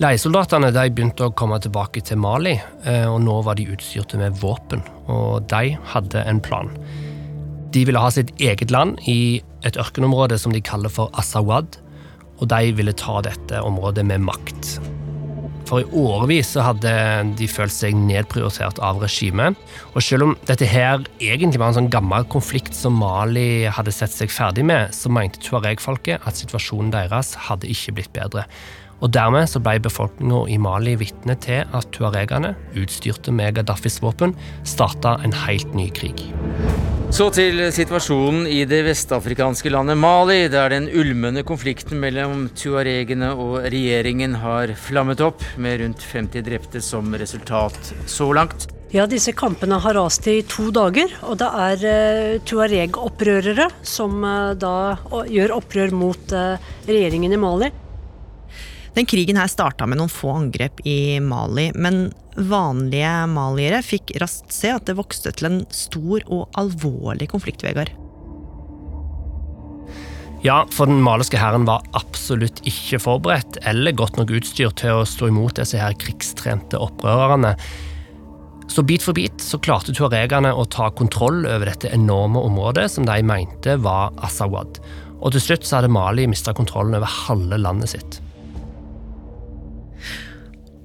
Leiesoldatene 0.02 0.72
begynte 0.90 1.28
å 1.28 1.34
komme 1.38 1.60
tilbake 1.62 2.02
til 2.02 2.18
Mali, 2.18 2.56
og 3.06 3.20
nå 3.22 3.36
var 3.46 3.58
de 3.58 3.68
utstyrte 3.70 4.18
med 4.18 4.34
våpen. 4.40 4.82
Og 5.06 5.46
de 5.50 5.76
hadde 5.92 6.24
en 6.26 6.42
plan. 6.42 6.70
De 7.74 7.84
ville 7.86 8.02
ha 8.02 8.10
sitt 8.10 8.32
eget 8.42 8.74
land 8.74 8.98
i 9.10 9.42
et 9.66 9.78
ørkenområde 9.80 10.38
som 10.38 10.52
de 10.54 10.62
kaller 10.62 10.92
for 10.92 11.14
Asawad, 11.18 11.78
og 12.42 12.50
de 12.50 12.74
ville 12.74 12.94
ta 12.98 13.20
dette 13.22 13.62
området 13.62 14.04
med 14.06 14.26
makt. 14.26 14.74
For 15.68 15.80
i 15.80 15.88
årevis 15.96 16.52
så 16.54 16.64
hadde 16.66 16.92
de 17.38 17.48
følt 17.48 17.72
seg 17.72 17.96
nedprioritert 17.96 18.80
av 18.84 19.00
regimet. 19.02 19.56
Og 19.94 20.04
selv 20.04 20.28
om 20.28 20.36
dette 20.48 20.68
her 20.68 21.04
egentlig 21.22 21.60
var 21.60 21.72
en 21.72 21.78
sånn 21.80 21.92
gammel 21.92 22.26
konflikt 22.32 22.76
som 22.76 22.98
Mali 23.00 23.64
hadde 23.72 23.94
sett 23.94 24.12
seg 24.14 24.32
ferdig 24.32 24.66
med, 24.68 24.92
så 24.96 25.12
mente 25.12 25.42
tuareg-folket 25.44 26.24
at 26.28 26.40
situasjonen 26.40 26.92
deres 26.94 27.34
hadde 27.48 27.70
ikke 27.72 27.98
blitt 27.98 28.16
bedre. 28.16 28.48
Og 29.02 29.10
Dermed 29.12 29.48
så 29.50 29.60
ble 29.60 29.80
befolkninga 29.84 30.44
i 30.52 30.60
Mali 30.60 30.94
vitne 31.00 31.36
til 31.44 31.66
at 31.76 31.90
tuaregene, 31.92 32.54
utstyrte 32.78 33.34
med 33.34 33.58
Gaddafis 33.58 34.00
våpen, 34.04 34.36
starta 34.64 35.18
en 35.24 35.34
helt 35.44 35.76
ny 35.76 35.90
krig. 35.92 36.28
Så 37.14 37.28
til 37.30 37.60
situasjonen 37.70 38.48
i 38.50 38.64
det 38.66 38.80
vestafrikanske 38.88 39.70
landet 39.70 39.94
Mali, 40.02 40.48
der 40.50 40.72
den 40.72 40.88
ulmende 40.90 41.44
konflikten 41.46 42.00
mellom 42.02 42.48
tuaregene 42.58 43.28
og 43.38 43.68
regjeringen 43.70 44.34
har 44.42 44.72
flammet 44.74 45.22
opp, 45.22 45.44
med 45.54 45.78
rundt 45.84 46.02
50 46.10 46.42
drepte 46.42 46.82
som 46.82 47.14
resultat 47.14 47.92
så 48.10 48.26
langt. 48.34 48.66
Ja, 48.90 49.06
disse 49.06 49.30
kampene 49.30 49.78
har 49.78 49.94
rast 49.94 50.26
i 50.26 50.40
to 50.42 50.72
dager, 50.74 51.14
og 51.22 51.38
det 51.38 51.52
er 51.68 51.86
uh, 51.86 52.42
tuareg-opprørere 52.50 53.70
som 53.86 54.18
uh, 54.26 54.58
da 54.58 54.98
gjør 55.30 55.54
opprør 55.60 55.94
mot 55.94 56.34
uh, 56.34 56.58
regjeringen 56.90 57.38
i 57.38 57.38
Mali. 57.38 57.70
Den 58.94 59.08
krigen 59.10 59.38
her 59.40 59.50
starta 59.50 59.88
med 59.90 59.98
noen 59.98 60.12
få 60.12 60.30
angrep 60.36 60.78
i 60.86 61.18
Mali, 61.22 61.70
men 61.74 62.12
vanlige 62.38 63.14
maliere 63.30 63.82
fikk 63.82 64.14
raskt 64.22 64.54
se 64.54 64.70
at 64.74 64.86
det 64.86 64.96
vokste 64.98 65.32
til 65.34 65.50
en 65.50 65.60
stor 65.74 66.22
og 66.30 66.46
alvorlig 66.58 67.28
konflikt, 67.32 67.66
Vegard. 67.66 67.90
Ja, 70.44 70.60
for 70.70 70.86
den 70.86 71.00
maliske 71.02 71.40
hæren 71.40 71.64
var 71.64 71.86
absolutt 71.96 72.60
ikke 72.68 73.00
forberedt 73.00 73.56
eller 73.64 73.96
godt 73.96 74.18
nok 74.20 74.34
utstyrt 74.36 74.76
til 74.82 75.00
å 75.00 75.06
stå 75.08 75.30
imot 75.30 75.56
disse 75.56 75.80
her 75.80 75.96
krigstrente 75.98 76.78
opprørerne. 76.78 77.54
Så 78.68 78.84
bit 78.84 79.02
for 79.04 79.16
bit 79.16 79.40
så 79.40 79.58
klarte 79.58 79.94
tuaregene 79.96 80.52
å 80.52 80.66
ta 80.68 80.90
kontroll 80.92 81.46
over 81.48 81.70
dette 81.70 81.90
enorme 81.96 82.42
området 82.44 82.86
som 82.92 83.08
de 83.08 83.16
mente 83.26 83.78
var 83.80 84.12
Asawad. 84.24 84.78
Og 85.24 85.32
til 85.32 85.42
slutt 85.46 85.66
så 85.66 85.78
hadde 85.78 85.92
Mali 85.96 86.28
mista 86.28 86.52
kontrollen 86.56 86.98
over 87.00 87.08
halve 87.24 87.58
landet 87.64 87.96
sitt. 87.96 88.20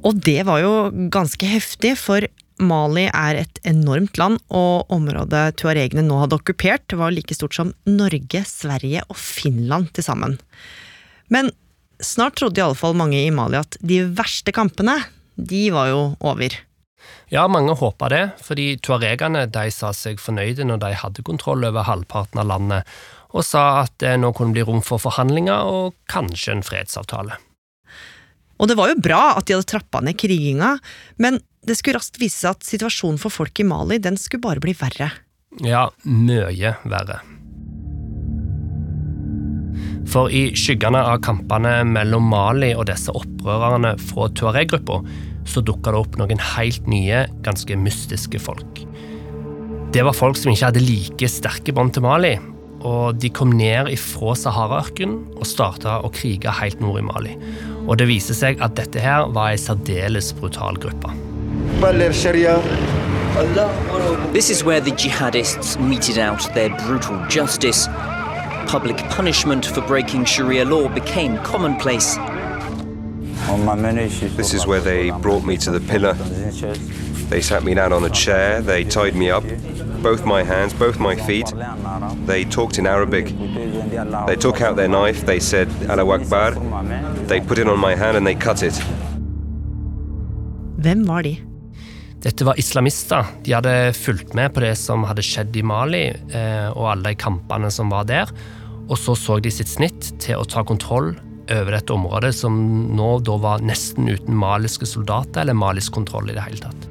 Og 0.07 0.19
det 0.23 0.43
var 0.47 0.61
jo 0.63 0.73
ganske 1.11 1.47
heftig, 1.49 1.95
for 1.99 2.23
Mali 2.59 3.05
er 3.07 3.39
et 3.39 3.59
enormt 3.67 4.19
land, 4.19 4.39
og 4.51 4.91
området 4.91 5.57
tuaregene 5.59 6.03
nå 6.05 6.19
hadde 6.21 6.37
okkupert, 6.39 6.95
var 6.99 7.13
like 7.15 7.35
stort 7.35 7.55
som 7.55 7.73
Norge, 7.87 8.43
Sverige 8.47 9.03
og 9.07 9.19
Finland 9.19 9.93
til 9.95 10.05
sammen. 10.05 10.37
Men 11.31 11.51
snart 12.03 12.39
trodde 12.39 12.59
i 12.59 12.65
alle 12.65 12.79
fall 12.79 12.97
mange 12.99 13.19
i 13.21 13.31
Mali 13.31 13.59
at 13.59 13.79
de 13.79 14.01
verste 14.15 14.55
kampene, 14.55 14.97
de 15.35 15.69
var 15.71 15.91
jo 15.91 16.01
over. 16.19 16.57
Ja, 17.31 17.45
mange 17.47 17.75
håpa 17.79 18.09
det, 18.11 18.23
fordi 18.43 18.73
tuaregene 18.83 19.45
de 19.51 19.67
sa 19.71 19.93
seg 19.95 20.19
fornøyde 20.19 20.65
når 20.67 20.81
de 20.83 20.95
hadde 20.99 21.25
kontroll 21.27 21.63
over 21.67 21.87
halvparten 21.87 22.41
av 22.41 22.49
landet, 22.51 22.95
og 23.29 23.45
sa 23.45 23.83
at 23.83 23.93
det 24.01 24.15
nå 24.19 24.33
kunne 24.35 24.55
bli 24.55 24.65
rom 24.65 24.81
for 24.83 25.01
forhandlinger 25.01 25.69
og 25.69 25.93
kanskje 26.11 26.57
en 26.57 26.65
fredsavtale. 26.65 27.37
Og 28.59 28.67
det 28.67 28.75
var 28.79 28.91
jo 28.91 28.99
bra 28.99 29.21
at 29.37 29.47
de 29.47 29.55
hadde 29.55 29.69
trappa 29.71 30.01
ned 30.03 30.19
kriginga, 30.19 30.75
men 31.21 31.39
det 31.65 31.77
skulle 31.79 31.99
raskt 31.99 32.19
vise 32.21 32.41
seg 32.41 32.57
at 32.57 32.67
situasjonen 32.67 33.19
for 33.21 33.33
folk 33.33 33.59
i 33.59 33.67
Mali 33.67 33.99
den 34.03 34.19
skulle 34.19 34.43
bare 34.43 34.63
bli 34.63 34.75
verre. 34.77 35.11
Ja, 35.65 35.87
mye 36.05 36.75
verre. 36.87 37.21
For 40.09 40.31
i 40.33 40.49
skyggene 40.57 41.01
av 41.05 41.19
kampene 41.25 41.83
mellom 41.85 42.29
Mali 42.31 42.71
og 42.73 42.87
disse 42.89 43.13
opprørerne 43.13 43.93
fra 44.09 44.29
Tuareg-gruppa, 44.33 45.01
så 45.49 45.61
dukka 45.65 45.93
det 45.93 45.99
opp 46.01 46.17
noen 46.19 46.41
helt 46.55 46.87
nye, 46.89 47.25
ganske 47.45 47.77
mystiske 47.77 48.41
folk. 48.41 48.83
Det 49.93 50.03
var 50.05 50.17
folk 50.17 50.37
som 50.37 50.51
ikke 50.53 50.69
hadde 50.69 50.85
like 50.85 51.29
sterke 51.29 51.73
bånd 51.73 51.95
til 51.95 52.05
Mali, 52.05 52.35
og 52.85 53.19
de 53.19 53.31
kom 53.33 53.51
ned 53.57 53.89
ifra 53.93 54.35
Sahara-ørkenen 54.37 55.37
og 55.37 55.47
starta 55.49 55.99
å 56.05 56.11
krige 56.15 56.53
helt 56.61 56.81
nord 56.83 57.01
i 57.01 57.05
Mali. 57.05 57.35
Og 57.89 57.97
det 57.97 58.05
viser 58.05 58.37
seg 58.37 58.59
at 58.61 58.75
dette 58.77 59.01
her 59.01 59.31
var 59.33 59.55
ei 59.55 59.57
særdeles 59.57 60.29
brutal 60.37 60.77
gruppe. 60.77 61.09
This 64.33 64.49
is 64.49 64.63
where 64.63 64.79
the 64.79 64.91
jihadists 64.91 65.79
meted 65.79 66.17
out 66.17 66.41
their 66.53 66.69
brutal 66.85 67.17
justice. 67.29 67.87
Public 68.67 68.97
punishment 69.09 69.65
for 69.65 69.81
breaking 69.87 70.25
Sharia 70.25 70.65
law 70.65 70.87
became 70.87 71.39
commonplace. 71.43 72.17
This 74.37 74.53
is 74.53 74.67
where 74.67 74.81
they 74.81 75.09
brought 75.09 75.43
me 75.43 75.57
to 75.57 75.71
the 75.71 75.79
pillar. 75.79 76.13
They 77.29 77.41
sat 77.41 77.63
me 77.63 77.75
down 77.75 77.93
on 77.93 78.03
a 78.03 78.09
chair, 78.09 78.61
they 78.61 78.83
tied 78.83 79.15
me 79.15 79.29
up, 79.29 79.43
both 80.01 80.25
my 80.25 80.43
hands, 80.43 80.73
both 80.73 80.99
my 80.99 81.15
feet. 81.15 81.53
They 82.25 82.43
talked 82.45 82.79
in 82.79 82.87
Arabic. 82.87 83.27
They 84.27 84.35
took 84.35 84.61
out 84.61 84.75
their 84.75 84.87
knife, 84.87 85.25
they 85.25 85.39
said 85.39 85.67
Allahu 85.89 86.11
Akbar. 86.11 86.51
They 87.27 87.39
put 87.41 87.59
it 87.59 87.67
on 87.67 87.79
my 87.79 87.95
hand 87.95 88.17
and 88.17 88.25
they 88.25 88.35
cut 88.35 88.63
it. 88.63 88.73
Hvem 90.79 91.05
var 91.05 91.23
de? 91.23 91.37
Dette 92.23 92.43
var 92.43 92.59
islamister. 92.59 93.25
De 93.43 93.53
hadde 93.53 93.93
fulgt 93.93 94.33
med 94.33 94.53
på 94.53 94.63
det 94.63 94.73
som 94.79 95.05
hadde 95.07 95.23
skjedd 95.23 95.55
i 95.55 95.63
Mali, 95.63 96.07
eh, 96.09 96.67
og 96.73 96.91
alle 96.95 97.13
kampene 97.15 97.69
som 97.71 97.91
var 97.93 98.07
der. 98.09 98.31
Og 98.89 98.97
så 98.97 99.15
så 99.15 99.37
de 99.39 99.51
sitt 99.53 99.69
snitt 99.69 100.13
til 100.19 100.39
å 100.39 100.47
ta 100.49 100.65
kontroll 100.65 101.13
over 101.49 101.71
dette 101.73 101.93
området, 101.93 102.33
som 102.35 102.55
nå 102.95 103.11
da 103.25 103.37
var 103.41 103.63
nesten 103.65 104.09
uten 104.09 104.37
maliske 104.37 104.87
soldater 104.89 105.43
eller 105.43 105.57
malisk 105.57 105.93
kontroll 105.95 106.29
i 106.29 106.35
det 106.37 106.45
hele 106.47 106.63
tatt. 106.65 106.89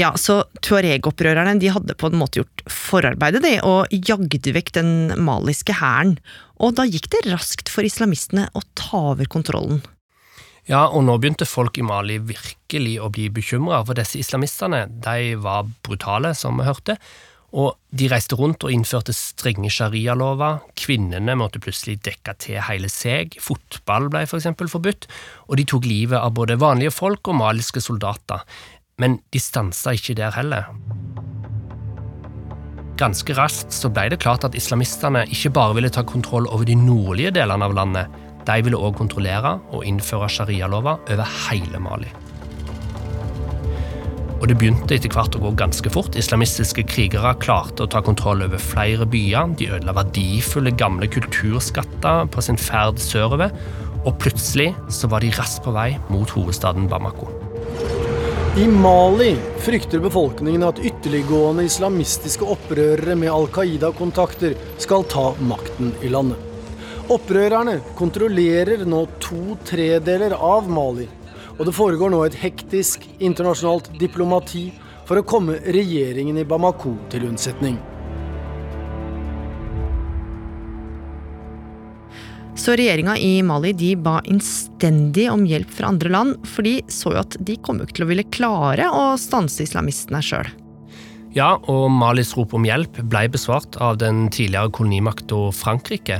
Ja, 0.00 0.14
så 0.16 0.44
tuareg-opprørerne 0.64 1.58
de 1.60 1.72
hadde 1.74 1.96
på 1.98 2.08
en 2.08 2.20
måte 2.20 2.40
gjort 2.40 2.62
forarbeidet, 2.72 3.42
de, 3.44 3.56
og 3.66 3.90
jagde 3.92 4.54
vekk 4.56 4.72
den 4.78 4.92
maliske 5.20 5.76
hæren. 5.76 6.14
Og 6.60 6.76
da 6.78 6.86
gikk 6.88 7.10
det 7.12 7.26
raskt 7.28 7.68
for 7.72 7.84
islamistene 7.84 8.46
å 8.56 8.64
ta 8.78 9.10
over 9.12 9.28
kontrollen. 9.28 9.82
Ja, 10.68 10.86
og 10.86 11.04
nå 11.04 11.16
begynte 11.18 11.48
folk 11.48 11.80
i 11.80 11.84
Mali 11.84 12.20
virkelig 12.22 12.94
å 13.02 13.10
bli 13.12 13.26
bekymra, 13.34 13.82
for 13.84 13.98
disse 13.98 14.20
islamistene 14.20 14.86
de 15.04 15.34
var 15.40 15.68
brutale, 15.84 16.32
som 16.38 16.60
vi 16.60 16.68
hørte. 16.68 16.96
Og 17.50 17.74
de 17.90 18.06
reiste 18.06 18.36
rundt 18.38 18.62
og 18.62 18.70
innførte 18.70 19.12
strenge 19.16 19.72
sharialover. 19.74 20.60
Kvinnene 20.78 21.34
måtte 21.34 21.58
plutselig 21.62 21.96
dekke 22.06 22.36
til 22.38 22.60
hele 22.62 22.88
seg. 22.92 23.34
Fotball 23.42 24.06
ble 24.12 24.22
for 24.30 24.38
eksempel 24.38 24.70
forbudt. 24.70 25.08
Og 25.50 25.58
de 25.58 25.66
tok 25.66 25.88
livet 25.90 26.20
av 26.20 26.36
både 26.36 26.60
vanlige 26.62 26.94
folk 26.94 27.26
og 27.32 27.40
maliske 27.42 27.82
soldater. 27.82 28.46
Men 29.00 29.20
de 29.32 29.40
stansa 29.40 29.94
ikke 29.96 30.16
der 30.18 30.34
heller. 30.36 30.68
Ganske 33.00 33.32
raskt 33.32 33.72
så 33.72 33.88
ble 33.88 34.10
det 34.12 34.20
klart 34.20 34.44
at 34.44 34.56
islamistene 34.58 35.24
ikke 35.32 35.54
bare 35.56 35.78
ville 35.78 35.92
ta 35.92 36.04
kontroll 36.04 36.48
over 36.52 36.68
de 36.68 36.76
nordlige 36.76 37.32
delene 37.38 37.64
av 37.64 37.76
landet, 37.78 38.10
de 38.44 38.56
ville 38.64 38.76
òg 38.76 38.98
kontrollere 38.98 39.56
og 39.72 39.86
innføre 39.88 40.28
sharialover 40.32 41.00
over 41.12 41.32
hele 41.46 41.80
Mali. 41.80 42.12
Og 44.40 44.46
det 44.48 44.56
begynte 44.56 44.96
etter 44.96 45.12
hvert 45.12 45.36
å 45.36 45.42
gå 45.42 45.50
ganske 45.60 45.92
fort. 45.92 46.16
Islamistiske 46.16 46.86
krigere 46.88 47.34
klarte 47.42 47.84
å 47.84 47.90
ta 47.92 48.00
kontroll 48.04 48.46
over 48.46 48.62
flere 48.62 49.04
byer. 49.04 49.52
De 49.60 49.68
ødela 49.68 49.92
verdifulle, 49.98 50.72
gamle 50.80 51.10
kulturskatter 51.12 52.24
på 52.32 52.46
sin 52.46 52.60
ferd 52.60 53.00
sørover. 53.04 53.52
Og 54.08 54.16
plutselig 54.22 54.72
så 54.88 55.12
var 55.12 55.20
de 55.20 55.34
raskt 55.36 55.60
på 55.66 55.76
vei 55.76 55.92
mot 56.08 56.32
hovedstaden 56.32 56.88
Bamako. 56.88 57.39
I 58.56 58.68
Mali 58.68 59.36
frykter 59.58 59.98
befolkningen 59.98 60.62
at 60.66 60.78
ytterliggående 60.82 61.62
islamistiske 61.68 62.42
opprørere 62.42 63.14
med 63.14 63.30
Al 63.30 63.44
Qaida-kontakter 63.54 64.56
skal 64.82 65.04
ta 65.06 65.28
makten 65.38 65.92
i 66.02 66.10
landet. 66.10 66.40
Opprørerne 67.14 67.76
kontrollerer 67.94 68.82
nå 68.90 69.04
to 69.22 69.54
tredeler 69.70 70.34
av 70.34 70.66
Mali, 70.66 71.06
og 71.60 71.62
det 71.68 71.76
foregår 71.78 72.10
nå 72.10 72.24
et 72.26 72.40
hektisk 72.42 73.06
internasjonalt 73.20 73.92
diplomati 74.02 74.64
for 75.06 75.22
å 75.22 75.26
komme 75.30 75.60
regjeringen 75.70 76.42
i 76.42 76.48
Bamako 76.50 76.96
til 77.14 77.30
unnsetning. 77.30 77.78
Så 82.60 82.74
regjeringa 82.76 83.14
i 83.16 83.38
Mali 83.42 83.70
de 83.72 83.94
ba 83.96 84.18
innstendig 84.28 85.30
om 85.32 85.46
hjelp 85.48 85.70
fra 85.72 85.88
andre 85.88 86.10
land, 86.12 86.34
for 86.44 86.66
de 86.66 86.74
så 86.92 87.14
jo 87.14 87.20
at 87.22 87.36
de 87.40 87.54
kom 87.64 87.78
jo 87.80 87.86
ikke 87.86 87.96
til 87.96 88.04
å 88.04 88.08
ville 88.10 88.24
klare 88.36 88.88
å 88.92 89.04
stanse 89.16 89.64
islamistene 89.64 90.20
sjøl. 90.20 90.50
Ja, 91.32 91.54
og 91.72 91.86
Malis 91.94 92.34
rop 92.36 92.52
om 92.58 92.66
hjelp 92.68 93.00
ble 93.08 93.22
besvart 93.32 93.78
av 93.80 93.96
den 94.02 94.26
tidligere 94.28 94.74
kolonimakta 94.76 95.46
Frankrike. 95.56 96.18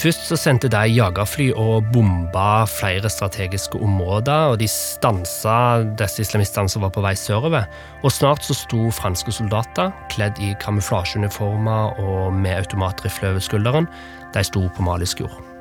Først 0.00 0.24
så 0.26 0.36
sendte 0.40 0.70
de 0.72 0.80
jagerfly 0.88 1.50
og 1.52 1.84
bomba 1.92 2.64
flere 2.66 3.10
strategiske 3.12 3.78
områder, 3.78 4.54
og 4.54 4.58
de 4.58 4.66
stansa 4.70 5.84
disse 6.00 6.24
islamistene 6.24 6.72
som 6.72 6.82
var 6.86 6.94
på 6.94 7.04
vei 7.04 7.12
sørover. 7.18 7.68
Og 8.02 8.14
snart 8.14 8.42
så 8.46 8.56
sto 8.56 8.88
franske 8.90 9.34
soldater, 9.36 9.92
kledd 10.10 10.40
i 10.42 10.56
kamuflasjeuniformer 10.64 12.02
og 12.02 12.34
med 12.34 12.64
automatrifle 12.64 13.34
over 13.34 13.44
skulderen, 13.44 13.90
de 14.34 14.44
sto 14.48 14.66
på 14.74 14.88
malisk 14.88 15.22
jord. 15.22 15.51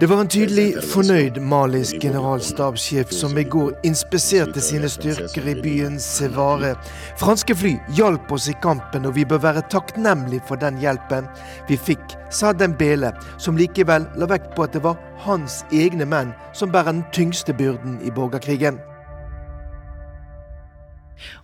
Det 0.00 0.06
var 0.06 0.20
en 0.20 0.28
tydelig 0.28 0.66
fornøyd 0.92 1.38
malisk 1.42 1.96
generalstabssjef 2.02 3.10
som 3.14 3.38
i 3.40 3.44
går 3.44 3.72
inspiserte 3.88 4.60
sine 4.62 4.88
styrker 4.92 5.48
i 5.48 5.54
byen 5.58 5.96
Sevare. 6.00 6.74
Franske 7.18 7.56
fly 7.56 7.72
hjalp 7.98 8.30
oss 8.36 8.46
i 8.52 8.54
kampen, 8.62 9.08
og 9.08 9.16
vi 9.16 9.24
bør 9.24 9.42
være 9.42 9.64
takknemlige 9.72 10.44
for 10.46 10.60
den 10.60 10.78
hjelpen 10.78 11.26
vi 11.70 11.80
fikk, 11.80 12.14
sa 12.30 12.52
Dembele, 12.52 13.10
som 13.42 13.58
likevel 13.58 14.06
la 14.20 14.28
vekt 14.30 14.54
på 14.54 14.68
at 14.68 14.76
det 14.76 14.84
var 14.84 15.00
hans 15.24 15.64
egne 15.72 16.06
menn 16.06 16.30
som 16.54 16.70
bærer 16.70 16.92
den 16.92 17.04
tyngste 17.16 17.56
byrden 17.56 17.98
i 18.06 18.14
borgerkrigen. 18.14 18.78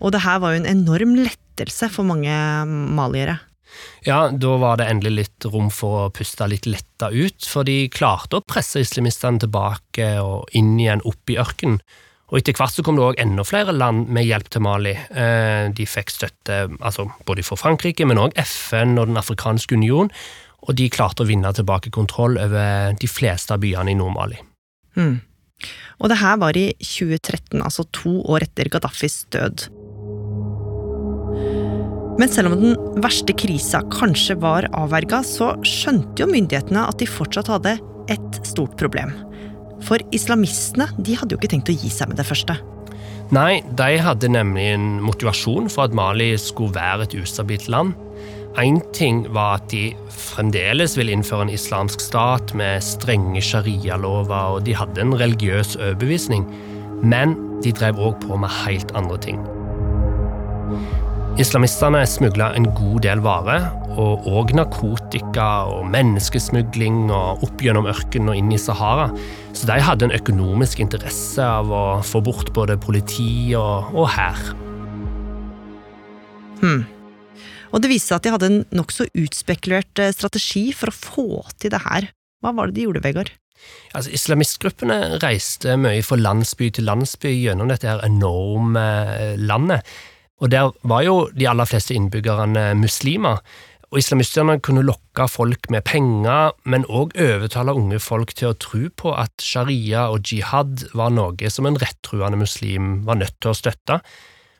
Og 0.00 0.12
det 0.14 0.22
her 0.22 0.38
var 0.38 0.54
jo 0.54 0.62
en 0.62 0.72
enorm 0.76 1.18
lettelse 1.18 1.90
for 1.90 2.06
mange 2.06 2.32
maliere. 2.68 3.40
Ja, 4.06 4.26
da 4.30 4.56
var 4.62 4.78
det 4.80 4.88
endelig 4.90 5.14
litt 5.16 5.46
rom 5.52 5.68
for 5.74 6.06
å 6.06 6.10
puste 6.14 6.48
litt 6.50 6.68
letta 6.70 7.10
ut, 7.10 7.46
for 7.46 7.66
de 7.66 7.86
klarte 7.92 8.40
å 8.40 8.44
presse 8.46 8.82
islamistene 8.82 9.42
tilbake 9.42 10.16
og 10.22 10.50
inn 10.56 10.74
igjen 10.78 11.04
opp 11.08 11.32
i 11.32 11.38
ørkenen. 11.42 11.80
Og 12.26 12.40
etter 12.40 12.56
hvert 12.58 12.74
så 12.74 12.82
kom 12.82 12.96
det 12.98 13.04
òg 13.06 13.20
enda 13.22 13.44
flere 13.46 13.74
land 13.74 14.08
med 14.10 14.26
hjelp 14.26 14.48
til 14.50 14.64
Mali. 14.66 14.96
Eh, 14.96 15.68
de 15.70 15.86
fikk 15.86 16.10
støtte 16.10 16.64
altså 16.80 17.06
både 17.26 17.44
fra 17.46 17.58
Frankrike, 17.60 18.06
men 18.08 18.18
òg 18.18 18.34
FN 18.42 18.98
og 18.98 19.12
Den 19.12 19.20
afrikanske 19.20 19.78
union, 19.78 20.10
og 20.66 20.74
de 20.74 20.88
klarte 20.90 21.22
å 21.22 21.28
vinne 21.28 21.52
tilbake 21.54 21.92
kontroll 21.94 22.34
over 22.42 22.98
de 22.98 23.10
fleste 23.10 23.54
av 23.54 23.62
byene 23.62 23.94
i 23.94 23.98
Nord-Mali. 23.98 24.40
Mm. 24.98 25.20
Og 26.02 26.10
det 26.10 26.18
her 26.20 26.36
var 26.42 26.58
i 26.58 26.66
2013, 26.82 27.62
altså 27.62 27.86
to 27.94 28.18
år 28.26 28.48
etter 28.48 28.68
Gaddafis 28.72 29.22
død. 29.32 29.68
Men 32.16 32.30
selv 32.32 32.52
om 32.52 32.60
den 32.60 33.02
verste 33.04 33.34
krisa 33.36 33.82
kanskje 33.92 34.38
var 34.40 34.68
avverga, 34.76 35.20
så 35.26 35.52
skjønte 35.66 36.24
jo 36.24 36.30
myndighetene 36.30 36.86
at 36.88 37.00
de 37.02 37.08
fortsatt 37.10 37.50
hadde 37.52 37.76
et 38.12 38.40
stort 38.46 38.76
problem. 38.80 39.12
For 39.84 40.00
islamistene 40.16 40.88
de 40.96 41.18
hadde 41.18 41.34
jo 41.36 41.40
ikke 41.40 41.52
tenkt 41.52 41.70
å 41.72 41.76
gi 41.76 41.92
seg 41.92 42.10
med 42.10 42.20
det 42.20 42.26
første. 42.28 42.56
Nei, 43.34 43.58
de 43.74 43.96
hadde 44.00 44.30
nemlig 44.30 44.68
en 44.76 45.00
motivasjon 45.02 45.66
for 45.72 45.88
at 45.88 45.96
Mali 45.98 46.30
skulle 46.38 46.76
være 46.76 47.08
et 47.08 47.16
ustabilt 47.18 47.66
land. 47.72 47.96
Én 48.56 48.78
ting 48.96 49.24
var 49.34 49.58
at 49.58 49.66
de 49.68 49.90
fremdeles 50.08 50.94
ville 50.96 51.12
innføre 51.12 51.44
en 51.44 51.52
islamsk 51.52 52.00
stat 52.00 52.54
med 52.56 52.80
strenge 52.86 53.42
sharialover, 53.44 54.56
og 54.56 54.64
de 54.64 54.78
hadde 54.78 55.02
en 55.02 55.12
religiøs 55.18 55.74
overbevisning. 55.76 56.46
Men 57.04 57.36
de 57.66 57.74
drev 57.76 58.00
òg 58.00 58.16
på 58.24 58.40
med 58.40 58.54
helt 58.62 58.94
andre 58.96 59.20
ting. 59.20 59.44
Islamistene 61.36 61.98
smugla 62.08 62.46
en 62.56 62.64
god 62.72 63.02
del 63.04 63.20
varer, 63.20 63.66
og 64.00 64.24
òg 64.24 64.54
narkotika 64.56 65.66
og 65.68 65.82
menneskesmugling 65.92 67.10
og 67.12 67.44
opp 67.44 67.60
gjennom 67.60 67.88
ørkenen 67.90 68.30
og 68.32 68.38
inn 68.40 68.54
i 68.56 68.60
Sahara. 68.60 69.10
Så 69.52 69.68
de 69.68 69.76
hadde 69.84 70.08
en 70.08 70.14
økonomisk 70.16 70.80
interesse 70.80 71.44
av 71.44 71.68
å 71.68 71.82
få 72.00 72.22
bort 72.24 72.54
både 72.56 72.78
politi 72.80 73.52
og, 73.52 73.92
og 73.92 74.08
hær. 74.14 74.40
Hmm. 76.62 76.86
Og 77.68 77.84
det 77.84 77.92
viste 77.92 78.14
seg 78.14 78.16
at 78.16 78.24
de 78.24 78.34
hadde 78.38 78.52
en 78.54 78.58
nokså 78.80 79.10
utspekulert 79.12 80.00
eh, 80.00 80.14
strategi 80.16 80.70
for 80.72 80.88
å 80.88 80.96
få 80.96 81.28
til 81.60 81.76
det 81.76 81.84
her. 81.84 82.08
Hva 82.40 82.56
var 82.56 82.72
det 82.72 82.78
de 82.80 82.88
gjorde, 82.88 83.04
Vegard? 83.04 83.36
Altså, 83.92 84.08
Islamistgruppene 84.16 85.18
reiste 85.20 85.76
mye 85.76 86.00
fra 86.00 86.16
landsby 86.16 86.72
til 86.72 86.88
landsby 86.88 87.36
gjennom 87.42 87.68
dette 87.68 87.92
her 87.92 88.00
enorme 88.08 88.88
eh, 89.20 89.34
landet. 89.36 89.84
Og 90.42 90.52
der 90.52 90.68
var 90.84 91.04
jo 91.06 91.16
de 91.32 91.48
aller 91.48 91.68
fleste 91.68 91.96
innbyggerne 91.96 92.74
muslimer. 92.76 93.40
Og 93.94 94.00
islamistene 94.02 94.58
kunne 94.60 94.84
lokke 94.84 95.28
folk 95.30 95.70
med 95.72 95.86
penger, 95.86 96.52
men 96.68 96.84
òg 96.90 97.14
overtale 97.22 97.72
unge 97.78 98.00
folk 98.02 98.34
til 98.36 98.50
å 98.50 98.58
tro 98.60 98.88
på 98.90 99.12
at 99.16 99.32
sharia 99.40 100.08
og 100.12 100.26
jihad 100.26 100.88
var 100.96 101.14
noe 101.14 101.52
som 101.52 101.68
en 101.68 101.78
rettruende 101.80 102.40
muslim 102.40 102.98
var 103.06 103.20
nødt 103.22 103.38
til 103.40 103.52
å 103.52 103.56
støtte. 103.56 104.00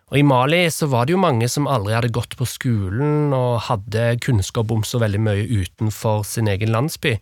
Og 0.07 0.21
I 0.21 0.23
Mali 0.23 0.63
så 0.71 0.87
var 0.87 1.05
det 1.05 1.17
jo 1.17 1.21
mange 1.21 1.49
som 1.51 1.67
aldri 1.67 1.97
hadde 1.97 2.15
gått 2.15 2.39
på 2.39 2.47
skolen 2.47 3.35
og 3.35 3.67
hadde 3.67 4.15
kunnskap 4.23 4.71
om 4.71 4.87
så 4.87 5.03
veldig 5.03 5.21
mye 5.27 5.49
utenfor 5.51 6.23
sin 6.25 6.47
egen 6.49 6.71
landsby. 6.71 7.17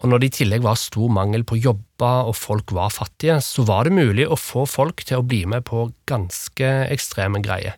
Og 0.00 0.10
når 0.10 0.22
det 0.22 0.30
i 0.30 0.36
tillegg 0.40 0.64
var 0.64 0.80
stor 0.80 1.12
mangel 1.12 1.44
på 1.46 1.60
jobber 1.60 2.32
og 2.32 2.34
folk 2.40 2.72
var 2.74 2.90
fattige, 2.96 3.36
så 3.44 3.68
var 3.68 3.84
det 3.84 3.94
mulig 3.94 4.26
å 4.26 4.40
få 4.40 4.64
folk 4.66 5.04
til 5.04 5.20
å 5.20 5.28
bli 5.28 5.44
med 5.46 5.68
på 5.68 5.90
ganske 6.08 6.72
ekstreme 6.88 7.44
greier 7.44 7.76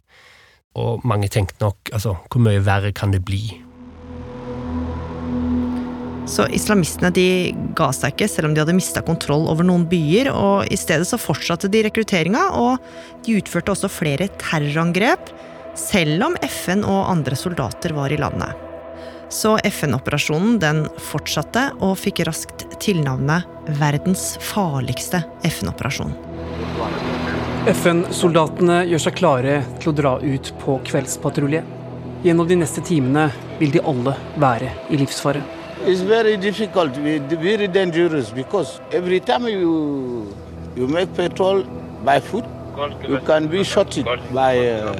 og 0.77 1.05
mange 1.09 1.31
tenkte 1.33 1.63
nok 1.65 1.93
altså, 1.95 2.17
hvor 2.31 2.43
mye 2.45 2.61
verre 2.65 2.93
kan 2.97 3.15
det 3.15 3.25
bli? 3.27 3.45
Så 6.27 6.49
islamistene 6.51 7.13
de 7.15 7.55
ga 7.79 7.93
seg 7.95 8.17
ikke, 8.17 8.27
selv 8.29 8.49
om 8.49 8.55
de 8.55 8.61
hadde 8.65 8.75
mista 8.75 9.03
kontroll 9.07 9.47
over 9.47 9.67
noen 9.67 9.87
byer. 9.87 10.33
og 10.35 10.67
I 10.67 10.79
stedet 10.79 11.07
så 11.07 11.21
fortsatte 11.23 11.71
de 11.71 11.85
rekrutteringa, 11.87 12.49
og 12.59 12.83
de 13.25 13.39
utførte 13.39 13.73
også 13.73 13.91
flere 13.93 14.27
terrorangrep, 14.43 15.31
selv 15.79 16.25
om 16.27 16.39
FN 16.43 16.83
og 16.83 17.13
andre 17.13 17.39
soldater 17.39 17.95
var 17.95 18.11
i 18.11 18.19
landet. 18.19 18.59
Så 19.31 19.57
FN-operasjonen 19.67 20.59
den 20.63 20.85
fortsatte, 21.03 21.69
og 21.79 21.97
fikk 21.99 22.25
raskt 22.27 22.67
tilnavnet 22.83 23.47
verdens 23.79 24.35
farligste 24.43 25.23
FN-operasjon. 25.47 26.15
FN-soldatene 27.67 28.85
gjør 28.87 29.01
seg 29.03 29.15
klare 29.19 29.55
til 29.83 29.91
å 29.91 29.95
dra 29.99 30.13
ut 30.23 30.53
på 30.63 30.77
kveldspatrulje. 30.87 31.65
Gjennom 32.23 32.47
de 32.47 32.61
neste 32.61 32.83
timene 32.87 33.25
vil 33.59 33.73
de 33.75 33.83
alle 33.83 34.13
være 34.39 34.71
i 34.95 35.01
livsfare. 35.01 35.43
Very 35.83 36.37
very 36.39 37.67
dangerous 37.67 38.31
because 38.31 38.81
every 38.93 39.19
time 39.19 39.49
you, 39.51 40.31
you 40.77 40.87
make 40.87 41.13
patrol 41.15 41.65
by 42.05 42.21
foot, 42.21 42.45
you 43.09 43.19
can 43.27 43.49
be 43.51 43.65
shot 43.65 43.99
by 44.31 44.55
uh. 44.63 44.95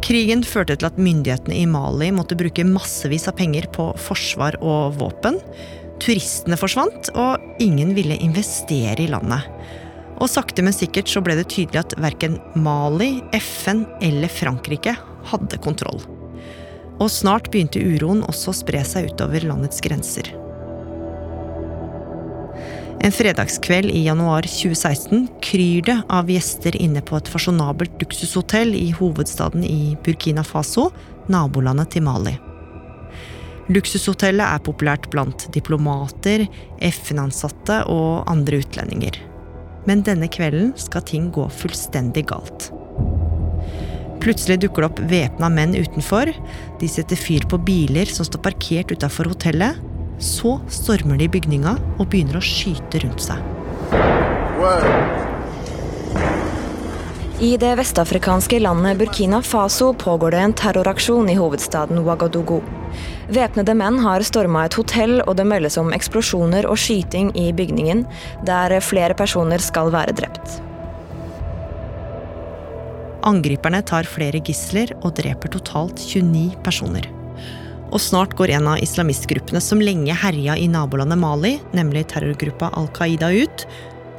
Krigen 0.00 0.44
førte 0.46 0.76
til 0.78 0.88
at 0.88 0.96
myndighetene 0.96 1.56
i 1.60 1.66
Mali 1.68 2.12
måtte 2.14 2.36
bruke 2.38 2.64
massevis 2.64 3.28
av 3.28 3.36
penger 3.36 3.68
på 3.76 3.90
forsvar 4.00 4.56
og 4.62 4.96
våpen. 5.02 5.42
Turistene 6.02 6.58
forsvant, 6.60 7.10
og 7.16 7.62
ingen 7.62 7.94
ville 7.96 8.18
investere 8.20 8.98
i 9.02 9.10
landet. 9.10 9.46
Og 10.16 10.30
sakte, 10.32 10.64
men 10.64 10.74
sikkert 10.76 11.10
så 11.12 11.20
ble 11.24 11.36
det 11.38 11.48
tydelig 11.52 11.82
at 11.82 11.96
verken 12.00 12.38
Mali, 12.56 13.18
FN 13.36 13.84
eller 14.04 14.32
Frankrike 14.32 14.96
hadde 15.30 15.60
kontroll. 15.64 16.00
Og 16.96 17.12
snart 17.12 17.50
begynte 17.52 17.82
uroen 17.82 18.24
også 18.24 18.52
å 18.52 18.56
spre 18.56 18.80
seg 18.88 19.10
utover 19.12 19.44
landets 19.44 19.82
grenser. 19.84 20.32
En 23.04 23.12
fredagskveld 23.12 23.92
i 23.92 24.06
januar 24.06 24.46
2016 24.48 25.26
kryr 25.44 25.84
det 25.84 25.98
av 26.08 26.30
gjester 26.32 26.78
inne 26.80 27.02
på 27.04 27.18
et 27.18 27.28
fasjonabelt 27.28 28.00
luksushotell 28.00 28.72
i 28.74 28.88
hovedstaden 28.96 29.62
i 29.68 29.94
Burkina 30.02 30.42
Faso, 30.46 30.88
nabolandet 31.30 31.92
til 31.92 32.06
Mali. 32.08 32.34
Luksushotellet 33.66 34.46
er 34.46 34.62
populært 34.62 35.08
blant 35.10 35.48
diplomater, 35.54 36.44
FN-ansatte 36.86 37.80
og 37.90 38.28
andre 38.30 38.60
utlendinger. 38.62 39.18
Men 39.86 40.04
denne 40.06 40.28
kvelden 40.30 40.72
skal 40.78 41.02
ting 41.06 41.32
gå 41.34 41.48
fullstendig 41.50 42.28
galt. 42.30 42.70
Plutselig 44.22 44.60
dukker 44.62 44.82
det 44.82 44.90
opp 44.90 45.02
væpna 45.10 45.50
menn 45.52 45.74
utenfor. 45.76 46.30
De 46.80 46.88
setter 46.90 47.18
fyr 47.18 47.46
på 47.50 47.60
biler 47.62 48.10
som 48.10 48.26
står 48.26 48.42
parkert 48.46 48.94
utafor 48.94 49.30
hotellet. 49.30 49.78
Så 50.22 50.56
stormer 50.72 51.18
de 51.20 51.28
bygninga 51.30 51.76
og 51.98 52.08
begynner 52.10 52.38
å 52.40 52.44
skyte 52.44 53.02
rundt 53.02 53.22
seg. 53.26 53.42
I 57.36 57.56
det 57.60 57.74
vestafrikanske 57.76 58.58
landet 58.64 58.96
Burkina 58.98 59.42
Faso 59.42 59.90
pågår 59.94 60.30
det 60.30 60.38
en 60.40 60.54
terroraksjon 60.56 61.28
i 61.28 61.34
hovedstaden 61.36 61.98
Ouagadougou. 62.00 62.62
Væpnede 63.28 63.74
menn 63.76 63.98
har 64.00 64.24
storma 64.24 64.62
et 64.64 64.78
hotell, 64.78 65.18
og 65.28 65.36
det 65.36 65.44
meldes 65.44 65.76
om 65.76 65.92
eksplosjoner 65.92 66.64
og 66.64 66.80
skyting 66.80 67.34
i 67.36 67.50
bygningen, 67.52 68.06
der 68.48 68.78
flere 68.80 69.12
personer 69.12 69.60
skal 69.60 69.92
være 69.92 70.16
drept. 70.16 70.56
Angriperne 73.28 73.84
tar 73.84 74.08
flere 74.08 74.40
gisler 74.40 74.96
og 75.02 75.18
dreper 75.20 75.52
totalt 75.52 76.00
29 76.00 76.56
personer. 76.64 77.04
Og 77.92 78.00
snart 78.00 78.32
går 78.38 78.56
en 78.56 78.72
av 78.72 78.80
islamistgruppene 78.80 79.60
som 79.60 79.84
lenge 79.84 80.16
herja 80.24 80.56
i 80.56 80.72
nabolandet 80.72 81.20
Mali, 81.20 81.58
nemlig 81.76 82.08
terrorgruppa 82.14 82.72
Al 82.72 82.88
Qaida, 82.96 83.28
ut 83.28 83.68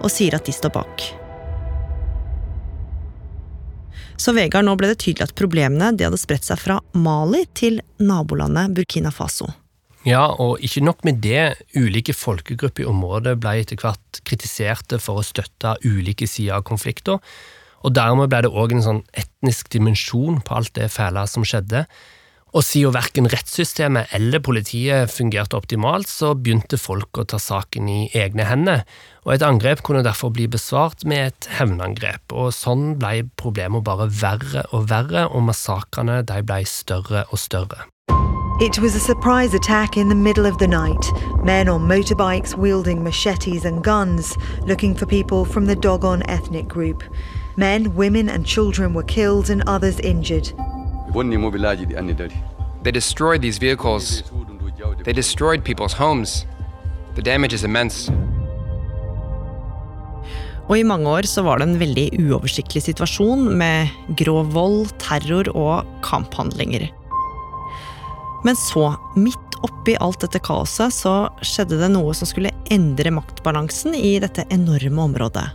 og 0.03 0.13
sier 0.13 0.38
at 0.38 0.45
de 0.45 0.53
står 0.53 0.77
bak. 0.77 1.13
Så 4.17 4.34
Vegard, 4.34 4.65
nå 4.65 4.73
ble 4.80 4.89
det 4.91 4.99
tydelig 5.03 5.27
at 5.27 5.38
problemene 5.38 5.91
de 5.93 6.08
hadde 6.08 6.17
spredt 6.19 6.47
seg 6.47 6.58
fra 6.60 6.80
Mali 6.97 7.43
til 7.58 7.80
nabolandet 8.01 8.73
Burkina 8.75 9.12
Faso. 9.13 9.51
Ja, 10.08 10.23
og 10.39 10.63
ikke 10.63 10.82
nok 10.88 11.03
med 11.06 11.19
det, 11.21 11.60
ulike 11.75 12.15
folkegrupper 12.15 12.86
i 12.86 12.89
området 12.89 13.36
ble 13.43 13.58
etter 13.62 13.77
hvert 13.82 14.21
kritiserte 14.27 14.97
for 15.03 15.19
å 15.19 15.25
støtte 15.25 15.75
ulike 15.86 16.30
sider 16.30 16.58
av 16.58 16.65
konflikter, 16.69 17.19
og 17.86 17.93
dermed 17.93 18.32
ble 18.32 18.41
det 18.45 18.51
òg 18.51 18.73
en 18.73 18.86
sånn 18.86 19.01
etnisk 19.19 19.69
dimensjon 19.75 20.39
på 20.41 20.56
alt 20.58 20.73
det 20.80 20.89
fæle 20.91 21.25
som 21.30 21.45
skjedde. 21.45 21.86
Og 22.55 22.63
siden 22.63 22.93
verken 22.95 23.27
rettssystemet 23.27 24.13
eller 24.15 24.39
politiet 24.39 25.12
fungerte 25.12 25.57
optimalt, 25.60 26.07
så 26.07 26.31
begynte 26.33 26.79
folk 26.79 27.19
å 27.19 27.25
ta 27.27 27.39
saken 27.41 27.89
i 27.91 27.99
egne 28.15 28.47
hender, 28.47 28.86
og 29.27 29.33
et 29.36 29.43
angrep 29.43 29.83
kunne 29.83 30.05
derfor 30.05 30.31
bli 30.31 30.47
besvart 30.47 31.03
med 31.03 31.33
et 31.33 31.49
hevnangrep, 31.57 32.31
og 32.31 32.55
sånn 32.55 32.95
ble 33.01 33.27
problemet 33.36 33.83
bare 33.83 34.07
verre 34.21 34.63
og 34.71 34.88
verre, 34.93 35.27
og 35.27 35.49
massakrene 35.49 36.23
ble 36.23 36.63
større 36.65 37.27
og 37.27 37.41
større. 37.41 37.89
It 38.60 38.79
was 38.79 38.95
a 38.95 38.99
surprise 38.99 39.53
attack 39.53 39.97
in 39.97 40.10
the 40.10 40.15
middle 40.15 40.47
of 40.47 40.57
the 40.57 40.67
night. 40.67 41.12
Men 41.43 41.69
on 41.69 41.88
motorbikes 41.88 42.57
wielding 42.57 43.03
machetes 43.03 43.65
and 43.65 43.83
guns, 43.83 44.36
looking 44.65 44.95
for 44.95 45.05
people 45.05 45.45
from 45.45 45.67
the 45.67 45.75
Dogon 45.75 46.23
ethnic 46.23 46.67
group. 46.67 47.03
Men, 47.55 47.93
women, 47.93 48.29
and 48.29 48.47
children 48.47 48.95
were 48.95 49.03
killed 49.03 49.51
and 49.51 49.62
others 49.67 49.99
injured. 49.99 50.51
They 52.84 52.91
destroyed 52.91 53.41
these 53.41 53.58
vehicles. 53.58 54.24
They 55.04 55.13
destroyed 55.13 55.63
people's 55.63 55.93
homes. 55.93 56.46
The 57.15 57.22
damage 57.22 57.54
is 57.54 57.63
immense. 57.63 58.12
Og 60.67 60.82
i 60.82 60.84
mange 60.84 61.08
år 61.08 61.28
så 61.28 61.43
var 61.48 61.60
det 61.60 61.70
en 61.70 61.80
veldig 61.80 62.08
uoversiktlig 62.20 62.84
situasjon 62.89 63.48
med 63.58 63.91
grov 64.20 64.52
vold, 64.52 64.91
terror 65.00 65.48
og 65.56 65.88
kamphandlinger. 66.04 66.89
Men 68.43 68.60
så, 68.60 68.89
midt 69.15 69.58
oppi 69.63 69.96
alt 70.04 70.22
dette 70.22 70.41
kaoset, 70.43 70.93
så 70.93 71.30
skjedde 71.41 71.80
det 71.80 71.89
noe 71.93 72.13
som 72.15 72.28
skulle 72.30 72.52
endre 72.74 73.15
maktbalansen 73.15 73.96
i 73.96 74.17
dette 74.22 74.46
enorme 74.54 75.08
området. 75.08 75.48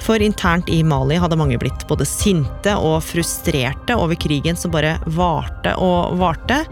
For 0.00 0.22
internt 0.22 0.70
i 0.72 0.80
Mali 0.86 1.18
hadde 1.20 1.36
mange 1.36 1.58
blitt 1.60 1.84
både 1.90 2.06
sinte 2.08 2.74
og 2.80 3.02
frustrerte 3.04 3.96
over 3.98 4.16
krigen 4.16 4.56
som 4.58 4.72
bare 4.72 4.96
varte 5.12 5.74
og 5.76 6.16
varte. 6.20 6.62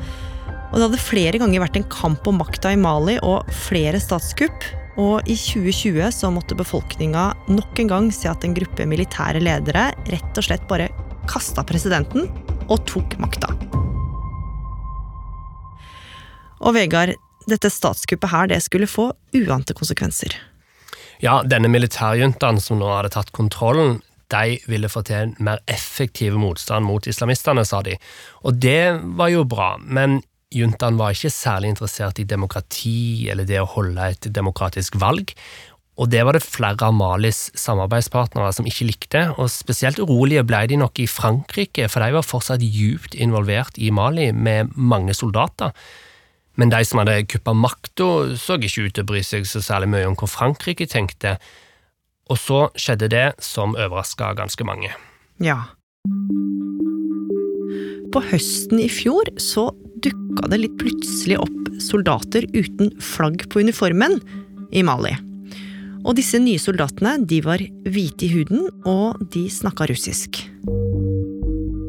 Og 0.71 0.79
det 0.79 0.87
hadde 0.87 1.03
flere 1.03 1.41
ganger 1.43 1.65
vært 1.65 1.79
en 1.81 1.89
kamp 1.93 2.27
om 2.31 2.41
makta 2.41 2.73
i 2.73 2.81
Mali 2.81 3.19
og 3.27 3.49
flere 3.67 4.01
statskupp. 4.03 4.65
Og 5.01 5.29
i 5.31 5.37
2020 5.39 6.11
så 6.15 6.31
måtte 6.33 6.59
befolkninga 6.59 7.31
nok 7.53 7.79
en 7.83 7.91
gang 7.91 8.11
se 8.15 8.29
at 8.31 8.45
en 8.45 8.57
gruppe 8.57 8.87
militære 8.89 9.43
ledere 9.43 9.91
rett 10.11 10.41
og 10.41 10.47
slett 10.47 10.67
bare 10.71 10.91
kasta 11.31 11.65
presidenten 11.67 12.29
og 12.71 12.83
tok 12.89 13.17
makta. 13.23 13.53
Og 16.61 16.77
Vegard, 16.77 17.15
dette 17.49 17.71
statskuppet 17.73 18.33
her, 18.33 18.51
det 18.51 18.61
skulle 18.65 18.91
få 18.91 19.11
uante 19.37 19.75
konsekvenser. 19.77 20.37
Ja, 21.21 21.43
denne 21.45 21.69
militærjuntaen 21.69 22.61
som 22.65 22.79
nå 22.81 22.89
hadde 22.89 23.13
tatt 23.13 23.33
kontrollen, 23.37 23.99
de 24.33 24.57
ville 24.71 24.89
få 24.89 25.03
til 25.05 25.19
en 25.19 25.33
mer 25.43 25.61
effektiv 25.69 26.37
motstand 26.41 26.87
mot 26.87 27.07
islamistene, 27.11 27.65
sa 27.67 27.83
de. 27.85 27.97
Og 28.47 28.57
det 28.63 29.01
var 29.19 29.33
jo 29.33 29.45
bra, 29.45 29.75
men 29.83 30.21
juntaen 30.55 30.97
var 30.99 31.15
ikke 31.15 31.33
særlig 31.35 31.75
interessert 31.75 32.23
i 32.23 32.29
demokrati 32.29 33.29
eller 33.31 33.47
det 33.47 33.61
å 33.61 33.69
holde 33.69 34.07
et 34.15 34.31
demokratisk 34.33 34.97
valg. 35.03 35.35
Og 36.01 36.09
det 36.09 36.23
var 36.25 36.33
det 36.33 36.47
flere 36.47 36.87
av 36.87 36.95
Malis 36.97 37.51
samarbeidspartnere 37.59 38.55
som 38.57 38.69
ikke 38.69 38.87
likte, 38.89 39.25
og 39.37 39.51
spesielt 39.53 40.01
urolige 40.01 40.47
ble 40.49 40.63
de 40.71 40.79
nok 40.81 41.03
i 41.03 41.11
Frankrike, 41.11 41.91
for 41.93 42.01
de 42.01 42.17
var 42.17 42.25
fortsatt 42.25 42.65
djupt 42.65 43.19
involvert 43.19 43.77
i 43.77 43.93
Mali 43.93 44.31
med 44.33 44.73
mange 44.77 45.13
soldater. 45.19 45.75
Men 46.61 46.69
de 46.69 46.83
som 46.85 47.01
hadde 47.01 47.23
kuppa 47.31 47.55
makta, 47.57 48.07
så 48.37 48.59
ikke 48.61 48.85
ut 48.85 48.97
til 48.99 49.07
å 49.07 49.09
bry 49.09 49.23
seg 49.25 49.47
så 49.49 49.63
særlig 49.65 49.95
mye 49.95 50.09
om 50.11 50.17
hva 50.21 50.29
Frankrike 50.29 50.85
tenkte, 50.91 51.39
og 52.31 52.37
så 52.39 52.59
skjedde 52.79 53.09
det 53.11 53.29
som 53.43 53.73
overraska 53.73 54.35
ganske 54.39 54.67
mange. 54.69 54.93
Ja. 55.41 55.73
På 58.13 58.21
høsten 58.29 58.83
i 58.83 58.91
fjor 58.93 59.33
så 59.41 59.71
dukka 60.05 60.51
det 60.53 60.61
litt 60.67 60.77
plutselig 60.83 61.41
opp 61.41 61.73
soldater 61.81 62.45
uten 62.53 62.93
flagg 63.01 63.47
på 63.49 63.65
uniformen 63.65 64.19
i 64.77 64.85
Mali. 64.85 65.15
Og 66.05 66.17
disse 66.17 66.39
nye 66.41 66.61
soldatene 66.61 67.19
de 67.29 67.41
var 67.45 67.61
hvite 67.61 68.27
i 68.29 68.33
huden, 68.35 68.69
og 68.89 69.21
de 69.33 69.47
snakka 69.53 69.89
russisk. 69.91 70.43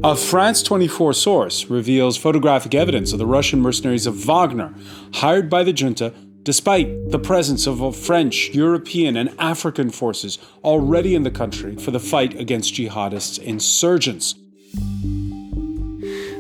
A 0.03 0.15
France 0.15 0.63
24 0.63 1.13
source 1.13 1.69
reveals 1.69 2.17
photographic 2.17 2.73
evidence 2.73 3.13
of 3.13 3.19
the 3.19 3.27
Russian 3.27 3.61
mercenaries 3.61 4.07
of 4.07 4.15
Wagner, 4.15 4.73
hired 5.13 5.47
by 5.47 5.63
the 5.63 5.71
junta 5.71 6.11
despite 6.41 7.11
the 7.11 7.19
presence 7.19 7.67
of 7.67 7.95
French, 7.95 8.49
European, 8.51 9.15
and 9.15 9.29
African 9.37 9.91
forces 9.91 10.39
already 10.63 11.13
in 11.13 11.21
the 11.21 11.29
country 11.29 11.75
for 11.75 11.91
the 11.91 11.99
fight 11.99 12.33
against 12.39 12.73
jihadist 12.73 13.37
insurgents. 13.43 14.33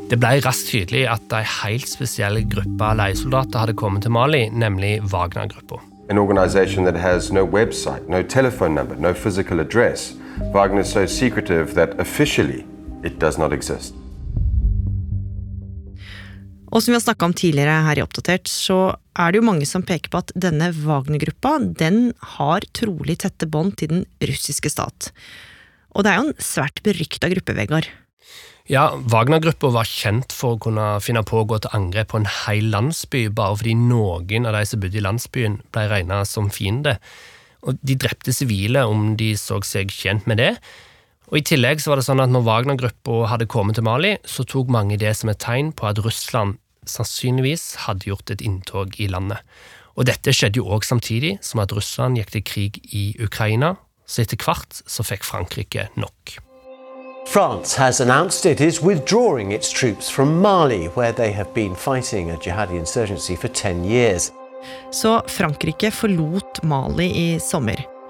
Det 0.09 0.17
ble 0.19 0.41
raskt 0.41 0.73
tydelig 0.73 1.05
at 1.05 1.29
en 1.29 1.45
helt 1.61 1.85
spesiell 1.87 2.41
gruppe 2.49 2.89
leiesoldater 2.97 3.61
hadde 3.61 3.77
kommet 3.77 4.01
til 4.01 4.11
Mali, 4.11 4.49
nemlig 4.49 5.03
Wagner-gruppa. 5.13 5.77
An 6.09 6.17
organization 6.17 6.83
that 6.85 6.97
has 6.97 7.31
no 7.31 7.45
website, 7.45 8.09
no 8.09 8.23
telephone 8.23 8.73
number, 8.73 8.95
no 8.95 9.13
physical 9.13 9.59
address. 9.59 10.15
Wagner 10.51 10.81
is 10.81 10.89
so 10.89 11.05
secretive 11.05 11.75
that 11.75 11.99
officially 11.99 12.65
It 13.03 13.19
does 13.19 13.37
not 13.41 13.53
exist. 13.53 13.95
Og 16.71 16.79
som 16.79 16.93
vi 16.93 16.95
har 16.95 17.03
snakka 17.03 17.27
om 17.27 17.33
tidligere 17.35 17.81
her 17.83 17.99
i 17.99 18.03
Oppdatert, 18.03 18.47
så 18.47 18.93
er 19.19 19.31
det 19.31 19.41
jo 19.41 19.47
mange 19.47 19.67
som 19.67 19.83
peker 19.83 20.11
på 20.11 20.21
at 20.21 20.31
denne 20.39 20.69
Wagner-gruppa 20.71 21.57
den 21.59 22.13
har 22.37 22.63
trolig 22.77 23.17
tette 23.25 23.49
bånd 23.51 23.75
til 23.81 23.91
den 23.91 24.05
russiske 24.23 24.71
stat. 24.71 25.09
Og 25.91 26.05
det 26.05 26.13
er 26.13 26.21
jo 26.21 26.29
en 26.29 26.39
svært 26.39 26.79
berykta 26.85 27.27
gruppe, 27.33 27.57
Vegard. 27.57 27.89
Ja, 28.71 28.85
Wagner-gruppa 29.11 29.67
var 29.73 29.89
kjent 29.89 30.31
for 30.31 30.55
å 30.55 30.61
kunne 30.63 30.85
finne 31.03 31.25
på 31.27 31.41
å 31.41 31.47
gå 31.49 31.59
til 31.59 31.75
angrep 31.75 32.13
på 32.13 32.21
en 32.21 32.29
hel 32.45 32.69
landsby 32.71 33.25
bare 33.35 33.57
fordi 33.59 33.75
noen 33.75 34.47
av 34.47 34.55
de 34.55 34.63
som 34.69 34.79
bodde 34.79 35.01
i 35.01 35.03
landsbyen, 35.03 35.59
ble 35.75 35.87
regna 35.91 36.21
som 36.29 36.47
fiende. 36.53 36.95
Og 37.67 37.83
de 37.83 37.97
drepte 37.99 38.31
sivile 38.31 38.85
om 38.87 39.17
de 39.19 39.33
så 39.35 39.59
seg 39.67 39.91
tjent 39.91 40.29
med 40.29 40.39
det. 40.39 40.53
Og 41.31 41.39
I 41.39 41.45
tillegg 41.47 41.79
så 41.79 41.93
var 41.93 42.01
det 42.01 42.03
sånn 42.09 42.19
at 42.19 42.31
når 42.31 42.43
Wagner-gruppa 42.43 43.21
hadde 43.31 43.47
kommet 43.47 43.77
til 43.79 43.85
Mali, 43.87 44.17
så 44.27 44.43
tok 44.43 44.71
mange 44.71 44.97
det 44.99 45.13
som 45.15 45.31
et 45.31 45.39
tegn 45.39 45.71
på 45.71 45.87
at 45.87 46.01
Russland 46.03 46.57
sannsynligvis 46.89 47.85
hadde 47.85 48.09
gjort 48.09 48.33
et 48.33 48.43
inntog 48.43 48.97
i 48.99 49.07
landet. 49.07 49.39
Og 49.95 50.09
Dette 50.09 50.33
skjedde 50.35 50.59
jo 50.59 50.67
òg 50.75 50.83
samtidig 50.83 51.37
som 51.45 51.61
at 51.63 51.71
Russland 51.75 52.19
gikk 52.19 52.33
til 52.35 52.43
krig 52.43 52.79
i 52.91 53.11
Ukraina, 53.23 53.77
så 54.03 54.25
etter 54.25 54.39
hvert 54.43 54.81
så 54.83 55.05
fikk 55.07 55.23
Frankrike 55.23 55.87
nok. 55.95 56.35
France 57.31 57.77
has 57.79 58.01
announced 58.01 58.49
it 58.49 58.59
is 58.59 58.81
withdrawing 58.81 59.53
its 59.53 59.71
troops 59.71 60.09
from 60.09 60.41
Mali, 60.41 60.87
where 60.97 61.13
they 61.13 61.31
have 61.31 61.53
been 61.53 61.75
fighting 61.75 62.31
a 62.31 62.37
jihadi 62.37 62.75
insurgency 62.75 63.37
for 63.37 63.47
10 63.47 63.85
years. 63.85 64.31
Så 64.91 65.21
Frankrike 65.27 65.91
forlot 65.91 66.63
Mali 66.63 67.05
i 67.05 67.39
sommer. 67.39 68.00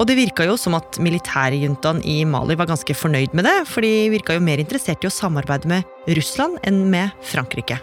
Og 0.00 0.08
det 0.08 0.16
virka 0.16 0.46
jo 0.48 0.56
som 0.56 0.72
at 0.78 0.96
militærjuntaen 1.02 2.00
i 2.08 2.22
Mali 2.24 2.56
var 2.56 2.70
ganske 2.70 2.94
fornøyd 2.96 3.34
med 3.36 3.44
det, 3.44 3.56
for 3.68 3.84
de 3.84 4.08
virka 4.14 4.38
jo 4.38 4.44
mer 4.44 4.62
interessert 4.62 5.04
i 5.04 5.10
å 5.10 5.12
samarbeide 5.12 5.68
med 5.68 6.14
Russland 6.16 6.56
enn 6.64 6.86
med 6.92 7.12
Frankrike. 7.28 7.76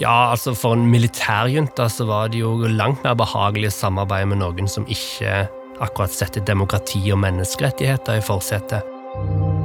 Ja, 0.00 0.32
altså 0.32 0.54
for 0.56 0.78
en 0.78 0.88
militærjunta 0.88 1.90
så 1.92 2.06
var 2.08 2.32
det 2.32 2.40
jo 2.40 2.54
langt 2.72 3.04
mer 3.04 3.18
behagelig 3.20 3.68
å 3.68 3.76
samarbeide 3.82 4.30
med 4.32 4.40
noen 4.40 4.70
som 4.70 4.88
ikke 4.88 5.42
akkurat 5.82 6.14
setter 6.14 6.44
demokrati 6.48 7.04
og 7.12 7.20
menneskerettigheter 7.20 8.22
i 8.22 8.24
forsetet. 8.24 9.61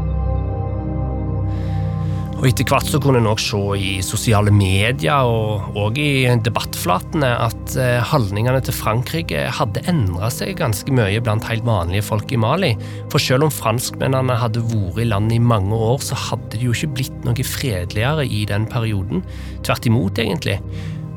Og 2.37 2.45
Etter 2.45 2.67
hvert 2.69 2.85
så 2.85 2.99
kunne 3.01 3.17
en 3.17 3.29
også 3.31 3.59
se 3.73 3.77
i 3.81 3.93
sosiale 4.05 4.51
medier 4.53 5.25
og, 5.25 5.71
og 5.73 5.97
i 5.97 6.27
debattflatene 6.45 7.31
at 7.47 7.77
eh, 7.81 7.97
holdningene 8.05 8.59
til 8.61 8.77
Frankrike 8.77 9.47
hadde 9.57 9.81
endra 9.89 10.29
seg 10.33 10.59
ganske 10.59 10.93
mye 10.93 11.17
blant 11.25 11.47
helt 11.49 11.65
vanlige 11.65 12.05
folk 12.05 12.29
i 12.29 12.37
Mali. 12.37 12.75
For 13.09 13.23
selv 13.23 13.47
om 13.47 13.53
franskmennene 13.53 14.37
hadde 14.37 14.61
vært 14.69 15.01
i 15.01 15.07
landet 15.09 15.39
i 15.39 15.41
mange 15.41 15.73
år, 15.73 15.97
så 16.05 16.19
hadde 16.27 16.53
det 16.53 16.61
jo 16.67 16.77
ikke 16.77 16.93
blitt 16.99 17.25
noe 17.25 17.47
fredeligere 17.57 18.29
i 18.29 18.45
den 18.49 18.69
perioden. 18.69 19.25
Tvert 19.65 19.89
imot, 19.89 20.21
egentlig. 20.21 20.59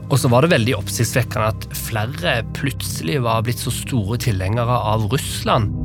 Og 0.08 0.16
så 0.18 0.32
var 0.32 0.42
det 0.42 0.54
veldig 0.56 0.78
oppsiktsvekkende 0.80 1.52
at 1.52 1.68
flere 1.76 2.38
plutselig 2.56 3.20
var 3.28 3.44
blitt 3.44 3.60
så 3.60 3.70
store 3.74 4.16
tilhengere 4.24 4.80
av 4.94 5.04
Russland. 5.12 5.76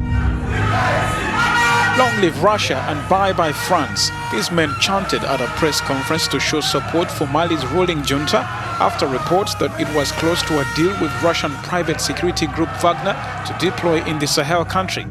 Long 1.98 2.20
live 2.20 2.44
Russia 2.44 2.76
and 2.90 3.00
bye 3.08 3.32
bye 3.32 3.54
France. 3.54 4.12
These 4.30 4.52
men 4.52 4.70
chanted 4.82 5.24
at 5.24 5.40
a 5.40 5.48
press 5.56 5.80
conference 5.80 6.28
to 6.28 6.42
show 6.42 6.60
support 6.60 7.10
for 7.10 7.26
Mali's 7.28 7.66
ruling 7.68 8.04
junta 8.04 8.44
after 8.84 9.08
reports 9.08 9.56
that 9.56 9.72
it 9.80 9.88
was 9.96 10.12
close 10.12 10.42
to 10.44 10.60
a 10.60 10.66
deal 10.76 10.92
with 11.00 11.24
Russian 11.24 11.54
private 11.64 12.02
security 12.02 12.48
group 12.48 12.68
Wagner 12.84 13.16
to 13.48 13.56
deploy 13.66 14.04
in 14.12 14.20
the 14.20 14.28
Sahel 14.28 14.66
country. 14.66 15.06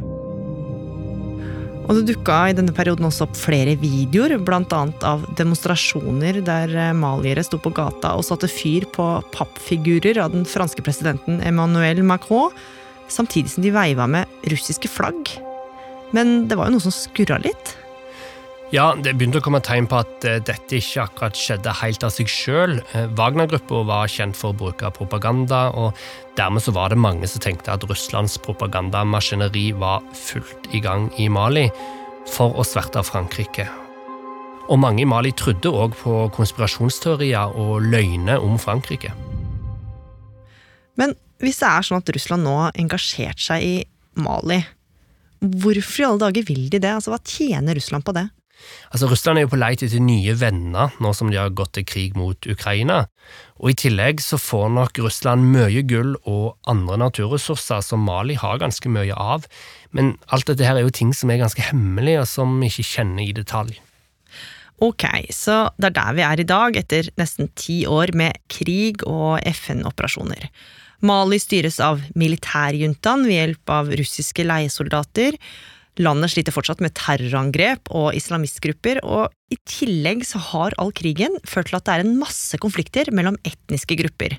Og 1.89 1.97
det 1.97 2.05
dukka 2.13 2.37
i 2.51 2.57
denne 2.57 2.73
perioden 2.77 3.09
også 3.09 3.31
opp 3.31 3.35
flere 3.37 3.79
videoer, 3.81 4.37
bl.a. 4.45 4.83
av 5.09 5.25
demonstrasjoner 5.41 6.43
der 6.45 6.77
eh, 6.77 6.93
maliere 6.97 7.45
sto 7.49 7.61
på 7.65 7.73
gata 7.77 8.13
og 8.17 8.29
satte 8.29 8.49
fyr 8.49 8.85
på 8.93 9.09
pappfigurer 9.33 10.21
av 10.21 10.37
den 10.37 10.45
franske 10.45 10.85
presidenten 10.85 11.41
Emmanuel 11.41 12.05
Macron, 12.05 12.53
samtidig 13.09 13.57
som 13.57 13.65
de 13.65 13.73
veiva 13.73 14.09
med 14.09 14.49
russiske 14.53 14.93
flagg. 14.93 15.33
Men 16.13 16.47
det 16.51 16.59
var 16.59 16.69
jo 16.69 16.77
noe 16.77 16.85
som 16.85 16.95
skurra 16.95 17.41
litt. 17.43 17.77
Ja, 18.75 18.89
det 18.99 19.13
begynte 19.15 19.39
å 19.39 19.45
komme 19.45 19.61
tegn 19.63 19.87
på 19.87 20.01
at 20.01 20.25
eh, 20.27 20.41
dette 20.43 20.79
ikke 20.81 21.05
akkurat 21.05 21.37
skjedde 21.39 21.75
helt 21.79 22.03
av 22.07 22.11
seg 22.11 22.31
sjøl. 22.31 22.81
Eh, 22.97 23.05
Wagner-gruppa 23.15 23.85
var 23.87 24.11
kjent 24.11 24.35
for 24.39 24.51
å 24.51 24.57
bruke 24.65 24.91
propaganda, 24.97 25.69
og 25.79 25.95
dermed 26.39 26.65
så 26.65 26.75
var 26.75 26.91
det 26.91 26.99
mange 26.99 27.29
som 27.31 27.45
tenkte 27.45 27.71
at 27.71 27.87
Russlands 27.87 28.35
propagandamaskineri 28.43 29.69
var 29.79 30.03
fullt 30.19 30.67
i 30.75 30.83
gang 30.83 31.07
i 31.23 31.29
Mali 31.31 31.69
for 32.33 32.57
å 32.59 32.67
sverte 32.67 33.05
Frankrike. 33.07 33.69
Og 34.73 34.81
mange 34.81 35.05
i 35.05 35.09
Mali 35.09 35.31
trodde 35.37 35.71
òg 35.71 35.95
på 36.01 36.25
konspirasjonsteorier 36.35 37.55
og 37.55 37.85
løgner 37.85 38.43
om 38.43 38.57
Frankrike. 38.59 39.13
Men 40.99 41.15
hvis 41.43 41.61
det 41.61 41.69
er 41.69 41.85
sånn 41.87 42.03
at 42.03 42.15
Russland 42.17 42.47
nå 42.47 42.57
har 42.63 42.81
engasjert 42.81 43.39
seg 43.45 43.63
i 43.63 43.75
Mali, 44.19 44.65
hvorfor 45.45 46.01
i 46.01 46.09
alle 46.09 46.25
dager 46.27 46.49
vil 46.49 46.67
de 46.73 46.81
det? 46.81 46.95
Altså, 46.97 47.15
Hva 47.15 47.21
tjener 47.23 47.77
Russland 47.79 48.07
på 48.07 48.17
det? 48.17 48.29
Altså, 48.95 49.09
Russland 49.11 49.39
er 49.39 49.45
jo 49.45 49.53
på 49.53 49.59
leit 49.61 49.83
etter 49.85 50.03
nye 50.03 50.35
venner 50.39 50.95
nå 51.03 51.11
som 51.17 51.31
de 51.33 51.39
har 51.41 51.55
gått 51.57 51.75
til 51.77 51.87
krig 51.89 52.15
mot 52.19 52.49
Ukraina. 52.49 53.05
Og 53.61 53.73
I 53.73 53.79
tillegg 53.85 54.23
så 54.25 54.39
får 54.41 54.71
nok 54.77 55.01
Russland 55.05 55.49
mye 55.55 55.83
gull 55.89 56.15
og 56.23 56.55
andre 56.71 56.99
naturressurser 57.05 57.83
som 57.85 58.05
Mali 58.07 58.39
har 58.41 58.63
ganske 58.63 58.91
mye 58.93 59.15
av. 59.15 59.49
Men 59.93 60.15
alt 60.35 60.49
dette 60.51 60.67
her 60.67 60.79
er 60.79 60.87
jo 60.87 60.95
ting 60.95 61.13
som 61.17 61.33
er 61.33 61.43
ganske 61.43 61.67
hemmelige, 61.71 62.23
og 62.23 62.31
som 62.31 62.55
vi 62.61 62.71
ikke 62.71 62.89
kjenner 62.95 63.27
i 63.27 63.35
detalj. 63.37 63.77
Ok, 64.83 65.05
så 65.31 65.69
det 65.79 65.93
er 65.93 65.99
der 66.01 66.17
vi 66.17 66.25
er 66.27 66.41
i 66.41 66.49
dag, 66.49 66.77
etter 66.77 67.11
nesten 67.21 67.51
ti 67.59 67.85
år 67.87 68.11
med 68.17 68.41
krig 68.51 69.05
og 69.07 69.39
FN-operasjoner. 69.47 70.49
Mali 71.05 71.39
styres 71.43 71.81
av 71.85 72.01
militærjuntaen 72.17 73.27
ved 73.29 73.37
hjelp 73.37 73.73
av 73.75 73.91
russiske 74.01 74.47
leiesoldater. 74.47 75.37
Landet 76.01 76.33
sliter 76.33 76.55
fortsatt 76.55 76.81
med 76.83 76.95
terrorangrep 76.99 77.91
og 77.95 78.17
islamistgrupper, 78.19 79.03
og 79.05 79.29
i 79.53 79.59
tillegg 79.69 80.25
så 80.27 80.41
har 80.51 80.75
all 80.81 80.91
krigen 80.97 81.37
ført 81.47 81.71
til 81.71 81.79
at 81.79 81.87
det 81.87 81.99
er 81.99 82.07
en 82.07 82.17
masse 82.19 82.59
konflikter 82.63 83.13
mellom 83.15 83.37
etniske 83.47 83.99
grupper. 84.01 84.39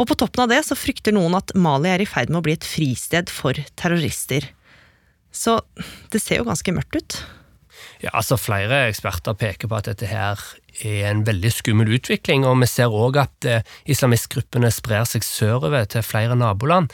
Og 0.00 0.06
på 0.08 0.16
toppen 0.16 0.46
av 0.46 0.54
det 0.54 0.62
så 0.64 0.78
frykter 0.78 1.12
noen 1.12 1.34
at 1.36 1.52
Mali 1.58 1.90
er 1.92 2.00
i 2.00 2.08
ferd 2.08 2.30
med 2.30 2.40
å 2.40 2.46
bli 2.46 2.54
et 2.56 2.64
fristed 2.64 3.28
for 3.32 3.58
terrorister. 3.76 4.46
Så 5.34 5.58
det 6.14 6.22
ser 6.22 6.40
jo 6.40 6.48
ganske 6.48 6.72
mørkt 6.74 6.96
ut. 6.96 7.18
Ja, 8.00 8.14
altså 8.14 8.38
Flere 8.40 8.86
eksperter 8.88 9.36
peker 9.36 9.68
på 9.68 9.76
at 9.76 9.90
dette 9.90 10.08
her 10.08 10.40
er 10.84 11.08
en 11.10 11.24
veldig 11.26 11.52
skummel 11.54 11.90
utvikling, 11.96 12.46
og 12.46 12.60
vi 12.62 12.68
ser 12.70 12.92
òg 12.92 13.18
at 13.22 13.48
eh, 13.48 13.66
islamistgruppene 13.90 14.70
sprer 14.74 15.08
seg 15.08 15.26
sørover 15.26 15.88
til 15.90 16.06
flere 16.06 16.38
naboland. 16.38 16.92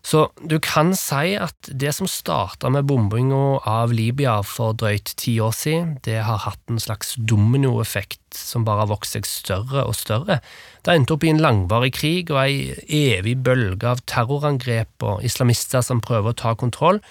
Så 0.00 0.30
du 0.48 0.56
kan 0.64 0.94
si 0.96 1.34
at 1.36 1.68
det 1.76 1.90
som 1.92 2.08
starta 2.08 2.70
med 2.72 2.86
bombinga 2.88 3.60
av 3.68 3.92
Libya 3.92 4.38
for 4.48 4.72
drøyt 4.72 5.12
ti 5.20 5.34
år 5.44 5.52
siden, 5.52 5.90
det 6.06 6.22
har 6.24 6.40
hatt 6.46 6.72
en 6.72 6.80
slags 6.80 7.12
dominoeffekt 7.18 8.22
som 8.36 8.64
bare 8.64 8.86
har 8.86 8.92
vokst 8.94 9.18
seg 9.18 9.28
større 9.28 9.84
og 9.84 9.98
større. 9.98 10.38
Det 10.80 10.94
endte 10.94 11.18
opp 11.18 11.26
i 11.26 11.32
en 11.34 11.42
langvarig 11.44 11.92
krig 11.98 12.32
og 12.32 12.40
ei 12.46 12.72
evig 12.88 13.36
bølge 13.44 13.92
av 13.92 14.00
terrorangrep 14.08 15.04
og 15.04 15.26
islamister 15.26 15.84
som 15.84 16.00
prøver 16.00 16.32
å 16.32 16.40
ta 16.46 16.54
kontroll, 16.56 17.02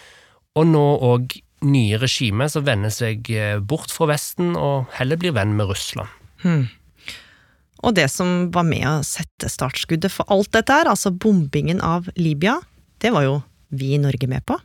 og 0.58 0.65
nå 0.74 0.86
òg 1.06 1.38
nye 1.65 2.00
regimet 2.00 2.54
som 2.54 2.65
vender 2.67 2.93
seg 2.93 3.30
eh, 3.34 3.58
bort 3.60 3.91
fra 3.93 4.10
Vesten 4.13 4.56
og 4.56 4.89
heller 4.98 5.19
blir 5.19 5.36
venn 5.36 5.56
med 5.58 5.72
Russland. 5.72 6.12
Hmm. 6.43 6.67
Og 7.84 7.95
det 7.95 8.10
som 8.12 8.50
var 8.56 8.65
med 8.67 8.86
å 8.88 8.95
sette 9.08 9.52
startskuddet 9.52 10.12
for 10.12 10.28
alt 10.32 10.52
dette 10.56 10.76
her, 10.76 10.89
altså 10.91 11.13
bombingen 11.15 11.80
av 11.84 12.10
Libya, 12.19 12.58
det 13.00 13.13
var 13.15 13.28
jo 13.28 13.38
vi 13.76 13.93
i 13.95 14.02
Norge 14.02 14.28
med 14.28 14.43
på. 14.48 14.58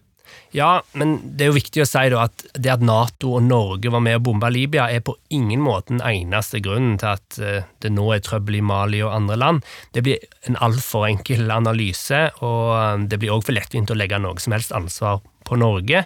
Ja, 0.54 0.82
men 0.94 1.16
det 1.36 1.44
er 1.44 1.50
jo 1.50 1.56
viktig 1.56 1.82
å 1.82 1.86
si 1.88 2.00
at 2.14 2.44
det 2.54 2.70
at 2.70 2.82
Nato 2.84 3.34
og 3.38 3.44
Norge 3.46 3.90
var 3.90 4.02
med 4.02 4.18
å 4.18 4.22
bombe 4.24 4.50
Libya, 4.54 4.86
er 4.90 5.02
på 5.04 5.16
ingen 5.34 5.62
måte 5.62 5.92
den 5.92 6.02
eneste 6.06 6.60
grunnen 6.64 6.96
til 6.98 7.10
at 7.12 7.38
eh, 7.42 7.66
det 7.82 7.90
nå 7.94 8.06
er 8.14 8.22
trøbbel 8.24 8.60
i 8.60 8.64
Mali 8.64 9.02
og 9.04 9.14
andre 9.14 9.38
land. 9.40 9.66
Det 9.94 10.04
blir 10.06 10.22
en 10.48 10.58
altfor 10.62 11.08
enkel 11.10 11.50
analyse, 11.54 12.28
og 12.40 12.70
eh, 12.78 13.06
det 13.10 13.20
blir 13.22 13.34
òg 13.34 13.46
for 13.46 13.58
lettvint 13.58 13.90
å 13.90 13.98
legge 13.98 14.22
noe 14.22 14.38
som 14.42 14.54
helst 14.54 14.74
ansvar 14.74 15.22
på 15.46 15.58
Norge. 15.60 16.04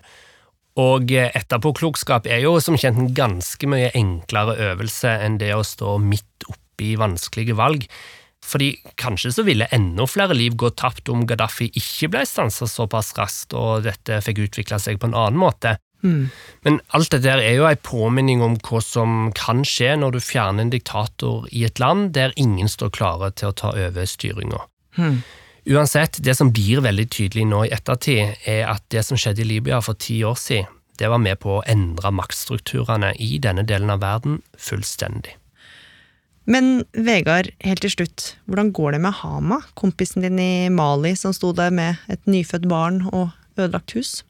Og 0.78 1.10
eh, 1.14 1.32
etterpåklokskap 1.34 2.28
er 2.30 2.44
jo 2.44 2.58
som 2.62 2.78
kjent 2.78 3.00
en 3.00 3.10
ganske 3.16 3.70
mye 3.70 3.90
enklere 3.98 4.56
øvelse 4.70 5.16
enn 5.24 5.40
det 5.40 5.50
å 5.56 5.66
stå 5.66 5.96
midt 6.02 6.46
oppi 6.50 6.94
vanskelige 7.00 7.56
valg. 7.58 7.88
Fordi 8.48 8.70
kanskje 9.00 9.32
så 9.34 9.44
ville 9.44 9.66
enda 9.74 10.06
flere 10.08 10.36
liv 10.36 10.54
gå 10.56 10.70
tapt 10.78 11.10
om 11.12 11.26
Gaddafi 11.28 11.68
ikke 11.76 12.12
ble 12.14 12.22
stansa 12.28 12.68
såpass 12.70 13.10
raskt, 13.18 13.56
og 13.58 13.84
dette 13.88 14.22
fikk 14.24 14.44
utvikla 14.46 14.78
seg 14.80 15.00
på 15.00 15.10
en 15.10 15.18
annen 15.18 15.40
måte. 15.42 15.74
Mm. 16.06 16.28
Men 16.62 16.78
alt 16.94 17.10
dette 17.10 17.34
er 17.34 17.56
jo 17.58 17.66
en 17.66 17.82
påminning 17.82 18.44
om 18.46 18.54
hva 18.62 18.80
som 18.84 19.32
kan 19.36 19.64
skje 19.66 19.96
når 19.98 20.14
du 20.14 20.20
fjerner 20.22 20.64
en 20.64 20.72
diktator 20.72 21.48
i 21.50 21.64
et 21.66 21.82
land 21.82 22.12
der 22.14 22.36
ingen 22.38 22.70
står 22.70 22.94
klare 22.94 23.32
til 23.34 23.50
å 23.50 23.58
ta 23.58 23.74
over 23.74 24.06
styringa. 24.06 24.62
Mm. 24.98 25.18
Uansett, 25.68 26.16
det 26.24 26.32
som 26.34 26.48
blir 26.48 26.80
veldig 26.80 27.04
tydelig 27.12 27.44
nå 27.44 27.66
i 27.66 27.72
ettertid, 27.76 28.38
er 28.48 28.62
at 28.70 28.86
det 28.88 29.02
som 29.04 29.18
skjedde 29.20 29.42
i 29.44 29.48
Libya 29.50 29.82
for 29.84 29.98
ti 30.00 30.22
år 30.24 30.38
siden, 30.40 30.70
det 30.98 31.10
var 31.12 31.20
med 31.22 31.36
på 31.42 31.58
å 31.58 31.64
endre 31.68 32.10
maktstrukturene 32.10 33.12
i 33.22 33.36
denne 33.38 33.62
delen 33.68 33.92
av 33.92 34.00
verden 34.02 34.40
fullstendig. 34.58 35.36
Men 36.48 36.86
Vegard, 36.96 37.50
helt 37.60 37.84
til 37.84 37.92
slutt, 37.92 38.30
hvordan 38.48 38.72
går 38.72 38.96
det 38.96 39.02
med 39.04 39.18
Hama, 39.20 39.60
kompisen 39.76 40.24
din 40.24 40.40
i 40.40 40.70
Mali 40.72 41.12
som 41.20 41.36
sto 41.36 41.52
der 41.52 41.68
med 41.70 42.00
et 42.08 42.24
nyfødt 42.24 42.64
barn 42.70 43.02
og 43.12 43.28
ødelagt 43.60 43.92
hus? 43.98 44.22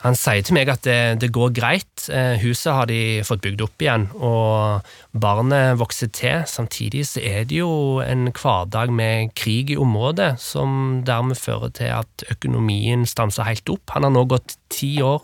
Han 0.00 0.16
sier 0.16 0.40
til 0.44 0.56
meg 0.56 0.70
at 0.72 0.80
det, 0.86 1.20
det, 1.20 1.28
går 1.34 1.52
greit. 1.56 2.06
Eh, 2.08 2.40
huset 2.40 2.72
har 2.72 2.88
de 2.88 3.20
fått 3.26 3.42
bygd 3.44 3.64
opp 3.66 3.84
igjen, 3.84 4.06
og 4.16 4.86
barnet 5.12 5.76
vokser 5.80 6.08
til. 6.16 6.46
Samtidig 6.48 7.04
så 7.10 7.20
er 7.20 7.44
det 7.48 7.60
jo 7.60 8.00
en 8.00 8.30
hverdag 8.32 8.92
med 8.96 9.34
krig 9.36 9.74
i 9.74 9.78
området, 9.80 10.32
som 10.40 11.02
dermed 11.04 11.36
fører 11.36 11.74
til 11.76 11.92
at 12.00 12.24
økonomien 12.32 13.04
stanser 13.08 13.48
helt 13.48 13.72
opp. 13.72 13.92
Han 13.92 14.08
har 14.08 14.14
nå 14.16 14.24
gått 14.32 14.56
ti 14.72 14.94
år 15.04 15.20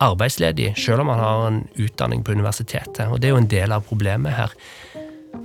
arbeidsledig, 0.00 0.72
selv 0.80 1.04
om 1.04 1.12
han 1.12 1.20
har 1.20 1.46
en 1.46 1.62
utdanning 1.78 2.24
på 2.24 2.32
universitetet, 2.32 3.04
og 3.06 3.20
det 3.20 3.28
er 3.28 3.34
jo 3.34 3.42
en 3.44 3.52
del 3.52 3.74
av 3.76 3.84
problemet 3.86 4.34
her. 4.34 4.54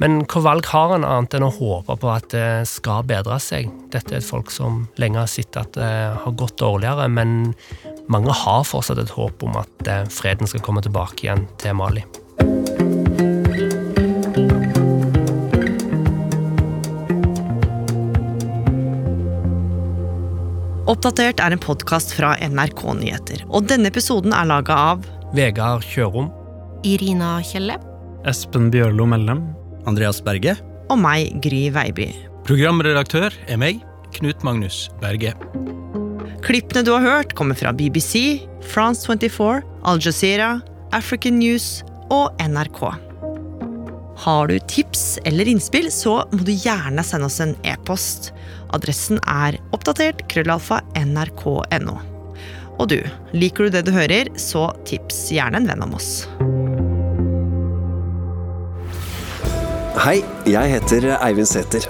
Men 0.02 0.26
hva 0.28 0.42
valg 0.44 0.68
har 0.74 0.92
han 0.92 1.06
annet 1.08 1.38
enn 1.38 1.46
å 1.48 1.54
håpe 1.56 1.96
på 2.02 2.10
at 2.12 2.28
det 2.34 2.66
skal 2.68 3.06
bedre 3.08 3.38
seg? 3.40 3.70
Dette 3.94 4.18
er 4.18 4.20
et 4.20 4.28
folk 4.28 4.52
som 4.52 4.84
lenge 5.00 5.22
har 5.22 5.32
sett 5.32 5.56
at 5.60 5.72
det 5.78 5.92
har 6.20 6.36
gått 6.36 6.58
dårligere, 6.60 7.08
men 7.08 7.54
mange 8.12 8.36
har 8.36 8.68
fortsatt 8.68 9.00
et 9.02 9.16
håp 9.16 9.46
om 9.48 9.56
at 9.62 9.88
eh, 9.90 10.04
freden 10.12 10.52
skal 10.52 10.64
komme 10.66 10.84
tilbake 10.84 11.26
igjen 11.26 11.48
til 11.62 11.80
Mali. 11.80 12.04
Oppdatert 20.86 21.40
er 21.42 21.56
en 21.56 21.62
podkast 21.64 22.12
fra 22.14 22.36
NRK 22.44 22.84
Nyheter, 23.00 23.48
og 23.48 23.72
denne 23.72 23.90
episoden 23.90 24.36
er 24.36 24.52
laga 24.52 24.76
av 24.94 25.08
Vegard 25.36 25.88
Kjørom. 25.88 26.30
Irina 26.86 27.40
Kjelle. 27.48 27.80
Espen 28.28 28.70
Bjørlo 28.74 29.08
Mellem. 29.10 29.48
Andreas 29.90 30.22
Berge. 30.24 30.58
Og 30.92 31.00
meg, 31.02 31.38
Gry 31.44 31.68
Veiby. 31.74 32.12
Programredaktør 32.46 33.34
er 33.50 33.60
meg, 33.62 33.82
Knut 34.16 34.44
Magnus 34.46 34.86
Berge. 35.02 35.34
Klippene 36.46 36.84
du 36.86 36.92
har 36.94 37.02
hørt, 37.02 37.34
kommer 37.38 37.58
fra 37.58 37.74
BBC, 37.74 38.46
France 38.70 39.08
24, 39.10 39.64
Al 39.90 40.02
Jazeera, 40.04 40.52
African 40.94 41.40
News 41.42 41.82
og 42.14 42.36
NRK. 42.38 42.84
Har 44.26 44.48
du 44.48 44.60
tips 44.72 45.18
eller 45.26 45.50
innspill, 45.50 45.90
så 45.92 46.22
må 46.32 46.46
du 46.48 46.54
gjerne 46.54 47.04
sende 47.04 47.28
oss 47.28 47.42
en 47.44 47.56
e-post. 47.68 48.32
Adressen 48.76 49.20
er 49.28 49.58
oppdatert 49.76 50.24
krøllalfa 50.32 50.80
nrk.no. 51.02 51.98
Og 52.76 52.92
du, 52.92 53.00
liker 53.36 53.68
du 53.68 53.76
det 53.76 53.86
du 53.88 53.96
hører, 53.96 54.32
så 54.40 54.70
tips 54.88 55.28
gjerne 55.36 55.62
en 55.64 55.70
venn 55.70 55.84
om 55.86 55.96
oss. 55.98 56.26
Hei, 59.96 60.18
jeg 60.44 60.72
heter 60.74 61.06
Eivind 61.24 61.48
Sæther. 61.48 61.86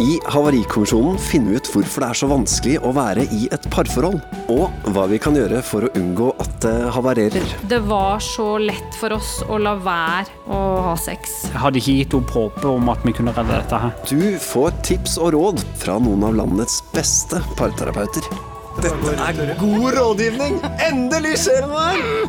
I 0.00 0.14
Havarikommisjonen 0.32 1.18
finner 1.20 1.52
vi 1.52 1.58
ut 1.60 1.68
hvorfor 1.68 2.00
det 2.00 2.06
er 2.08 2.18
så 2.22 2.28
vanskelig 2.30 2.78
å 2.80 2.92
være 2.96 3.26
i 3.36 3.42
et 3.52 3.66
parforhold, 3.70 4.16
og 4.54 4.88
hva 4.94 5.04
vi 5.10 5.18
kan 5.20 5.36
gjøre 5.36 5.60
for 5.66 5.84
å 5.84 5.90
unngå 5.98 6.30
at 6.40 6.56
det 6.64 6.72
havarerer. 6.96 7.52
Det 7.68 7.82
var 7.90 8.24
så 8.24 8.56
lett 8.62 8.96
for 8.96 9.18
oss 9.18 9.34
å 9.44 9.60
la 9.60 9.76
være 9.84 10.32
å 10.48 10.62
ha 10.88 10.96
sex. 10.96 11.42
Jeg 11.50 11.60
hadde 11.60 11.82
ikke 11.82 11.98
gitt 12.00 12.18
opp 12.22 12.34
håpet 12.38 12.66
om 12.72 12.88
at 12.94 13.04
vi 13.04 13.14
kunne 13.20 13.36
redde 13.36 13.60
dette 13.60 13.84
her. 13.84 13.94
Du 14.08 14.40
får 14.48 14.72
tips 14.88 15.20
og 15.20 15.34
råd 15.36 15.62
fra 15.84 16.00
noen 16.00 16.24
av 16.30 16.40
landets 16.40 16.80
beste 16.96 17.44
parterapeuter. 17.60 18.32
Dette 18.80 19.16
er 19.28 19.56
god 19.60 19.90
rådgivning! 20.00 20.62
Endelig 20.88 21.36
skjer 21.44 21.66
det 21.66 21.72
noe 21.76 21.88
her! 21.92 22.28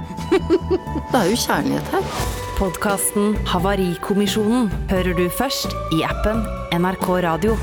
Det 1.13 1.21
er 1.23 1.29
jo 1.31 1.45
kjærlighet 1.47 1.93
her. 1.95 2.42
Podkasten 2.63 3.33
Havarikommisjonen 3.43 4.69
hører 4.87 5.17
du 5.17 5.25
først 5.35 5.73
i 5.91 5.99
appen 6.07 6.45
NRK 6.71 7.09
Radio. 7.25 7.57